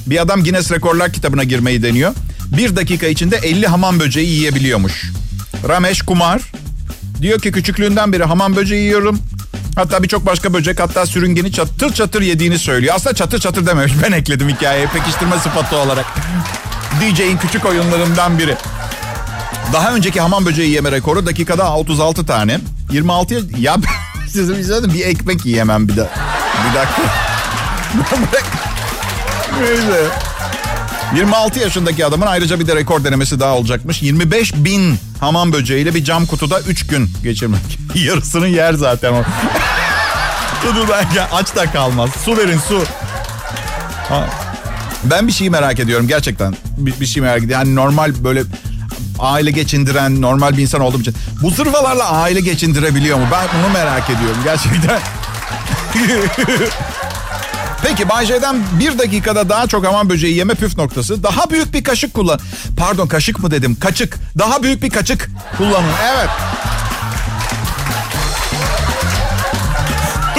Bir 0.07 0.21
adam 0.21 0.43
Guinness 0.43 0.71
Rekorlar 0.71 1.13
kitabına 1.13 1.43
girmeyi 1.43 1.83
deniyor. 1.83 2.13
Bir 2.57 2.75
dakika 2.75 3.07
içinde 3.07 3.37
50 3.37 3.67
hamam 3.67 3.99
böceği 3.99 4.29
yiyebiliyormuş. 4.29 5.11
Ramesh 5.67 6.01
Kumar 6.01 6.41
diyor 7.21 7.39
ki 7.39 7.51
küçüklüğünden 7.51 8.13
beri 8.13 8.23
hamam 8.23 8.55
böceği 8.55 8.83
yiyorum. 8.83 9.19
Hatta 9.75 10.03
birçok 10.03 10.25
başka 10.25 10.53
böcek 10.53 10.79
hatta 10.79 11.05
sürüngeni 11.05 11.51
çatır 11.51 11.93
çatır 11.93 12.21
yediğini 12.21 12.59
söylüyor. 12.59 12.95
Aslında 12.95 13.15
çatır 13.15 13.39
çatır 13.39 13.65
dememiş. 13.65 13.93
Ben 14.03 14.11
ekledim 14.11 14.49
hikayeye 14.49 14.87
pekiştirme 14.87 15.39
sıfatı 15.39 15.75
olarak. 15.75 16.05
DJ'in 17.01 17.37
küçük 17.37 17.65
oyunlarından 17.65 18.39
biri. 18.39 18.55
Daha 19.73 19.93
önceki 19.93 20.21
hamam 20.21 20.45
böceği 20.45 20.71
yeme 20.71 20.91
rekoru 20.91 21.25
dakikada 21.25 21.75
36 21.75 22.25
tane. 22.25 22.59
26 22.91 23.43
ya 23.57 23.77
sizin 24.29 24.55
bir 24.55 24.93
bir 24.93 25.05
ekmek 25.05 25.45
yiyemem 25.45 25.87
bir 25.87 25.95
de. 25.95 26.09
Bir 26.69 26.79
dakika. 26.79 27.01
Neyse. 29.59 30.09
26 31.15 31.59
yaşındaki 31.59 32.05
adamın 32.05 32.25
ayrıca 32.25 32.59
bir 32.59 32.67
de 32.67 32.75
rekor 32.75 33.03
denemesi 33.03 33.39
daha 33.39 33.55
olacakmış. 33.55 34.01
25 34.01 34.53
bin 34.55 34.99
hamam 35.19 35.53
böceğiyle 35.53 35.95
bir 35.95 36.03
cam 36.03 36.25
kutuda 36.25 36.59
3 36.59 36.87
gün 36.87 37.09
geçirmek. 37.23 37.61
Yarısını 37.95 38.47
yer 38.47 38.73
zaten 38.73 39.13
o. 39.13 39.23
Dur 40.75 40.87
aç 41.31 41.55
da 41.55 41.71
kalmaz. 41.71 42.09
Su 42.25 42.37
verin 42.37 42.59
su. 42.59 42.83
Ha. 44.09 44.29
Ben 45.03 45.27
bir 45.27 45.31
şeyi 45.31 45.49
merak 45.49 45.79
ediyorum 45.79 46.07
gerçekten. 46.07 46.55
Bir, 46.77 46.99
bir 46.99 47.05
şey 47.05 47.21
merak 47.23 47.43
ediyorum. 47.43 47.65
Yani 47.65 47.75
normal 47.75 48.23
böyle 48.23 48.43
aile 49.19 49.51
geçindiren 49.51 50.21
normal 50.21 50.57
bir 50.57 50.61
insan 50.61 50.81
olduğum 50.81 51.01
için. 51.01 51.15
Bu 51.41 51.49
zırvalarla 51.49 52.11
aile 52.11 52.39
geçindirebiliyor 52.39 53.17
mu? 53.17 53.25
Ben 53.31 53.47
bunu 53.57 53.73
merak 53.73 54.09
ediyorum 54.09 54.37
gerçekten. 54.43 54.99
Peki 57.83 58.09
Bay 58.09 58.25
J'den 58.25 58.55
bir 58.79 58.99
dakikada 58.99 59.49
daha 59.49 59.67
çok 59.67 59.85
aman 59.85 60.09
böceği 60.09 60.35
yeme 60.37 60.53
püf 60.53 60.77
noktası. 60.77 61.23
Daha 61.23 61.49
büyük 61.49 61.73
bir 61.73 61.83
kaşık 61.83 62.13
kullan. 62.13 62.39
Pardon 62.77 63.07
kaşık 63.07 63.39
mı 63.39 63.51
dedim? 63.51 63.77
Kaçık. 63.79 64.17
Daha 64.39 64.63
büyük 64.63 64.83
bir 64.83 64.89
kaçık 64.89 65.29
kullanın. 65.57 65.91
Evet. 66.13 66.29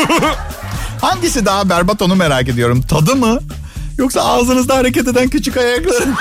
Hangisi 1.00 1.46
daha 1.46 1.68
berbat 1.68 2.02
onu 2.02 2.14
merak 2.14 2.48
ediyorum. 2.48 2.82
Tadı 2.82 3.16
mı? 3.16 3.38
Yoksa 3.98 4.20
ağzınızda 4.20 4.76
hareket 4.76 5.08
eden 5.08 5.28
küçük 5.28 5.56
ayakları 5.56 6.06
mı? 6.06 6.16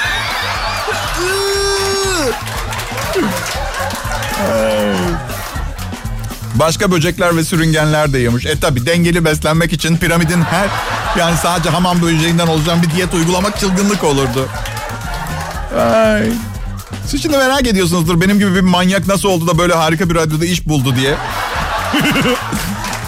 Başka 6.56 6.92
böcekler 6.92 7.38
ve 7.38 7.44
sürüngenler 7.44 8.14
de 8.14 8.20
yemiş. 8.20 8.46
E 8.46 8.60
tabi 8.60 8.86
dengeli 8.86 9.26
beslenmek 9.26 9.74
için 9.74 9.98
piramidin 9.98 10.42
her 10.42 10.68
yani 11.20 11.38
sadece 11.38 11.70
hamam 11.70 12.02
böceğinden 12.02 12.48
olacağım 12.48 12.82
bir 12.84 12.96
diyet 12.96 13.14
uygulamak 13.14 13.60
çılgınlık 13.60 14.04
olurdu. 14.04 14.50
Ay. 15.80 16.32
Siz 17.08 17.22
şimdi 17.22 17.38
merak 17.38 17.68
ediyorsunuzdur 17.68 18.22
benim 18.22 18.40
gibi 18.40 18.56
bir 18.56 18.62
manyak 18.62 19.08
nasıl 19.08 19.30
oldu 19.30 19.48
da 19.48 19.58
böyle 19.58 19.74
harika 19.74 20.10
bir 20.10 20.16
radyoda 20.16 20.46
iş 20.46 20.68
buldu 20.68 20.96
diye. 20.96 21.16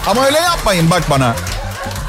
Ama 0.06 0.26
öyle 0.26 0.38
yapmayın 0.38 0.90
bak 0.90 1.02
bana. 1.10 1.34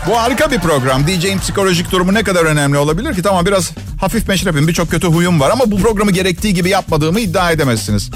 Bu 0.08 0.22
harika 0.22 0.52
bir 0.52 0.60
program. 0.60 1.08
DJ'in 1.08 1.40
psikolojik 1.40 1.92
durumu 1.92 2.14
ne 2.14 2.24
kadar 2.24 2.46
önemli 2.46 2.78
olabilir 2.78 3.16
ki? 3.16 3.22
Tamam 3.22 3.46
biraz 3.46 3.72
hafif 4.02 4.28
meşrefim, 4.28 4.68
birçok 4.68 4.92
kötü 4.92 5.08
huyum 5.08 5.40
var 5.40 5.50
ama 5.50 5.72
bu 5.72 5.82
programı 5.82 6.12
gerektiği 6.12 6.54
gibi 6.54 6.70
yapmadığımı 6.70 7.20
iddia 7.20 7.52
edemezsiniz. 7.52 8.10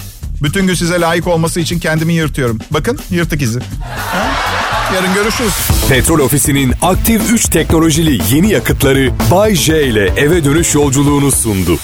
Bütün 0.44 0.68
gün 0.68 0.74
size 0.74 1.00
layık 1.02 1.28
olması 1.28 1.60
için 1.60 1.80
kendimi 1.80 2.14
yırtıyorum. 2.14 2.60
Bakın 2.72 3.00
yırtık 3.12 3.42
izi. 3.42 3.60
Ha? 4.12 4.32
Yarın 4.96 5.14
görüşürüz. 5.14 5.54
Petrol 5.90 6.20
Ofisi'nin 6.20 6.74
aktif 6.82 7.32
3 7.32 7.46
teknolojili 7.50 8.36
yeni 8.36 8.52
yakıtları 8.52 9.12
Bay 9.32 9.56
J 9.56 9.84
ile 9.88 10.06
eve 10.18 10.44
dönüş 10.44 10.76
yolculuğunu 10.76 11.32
sundu. 11.32 11.78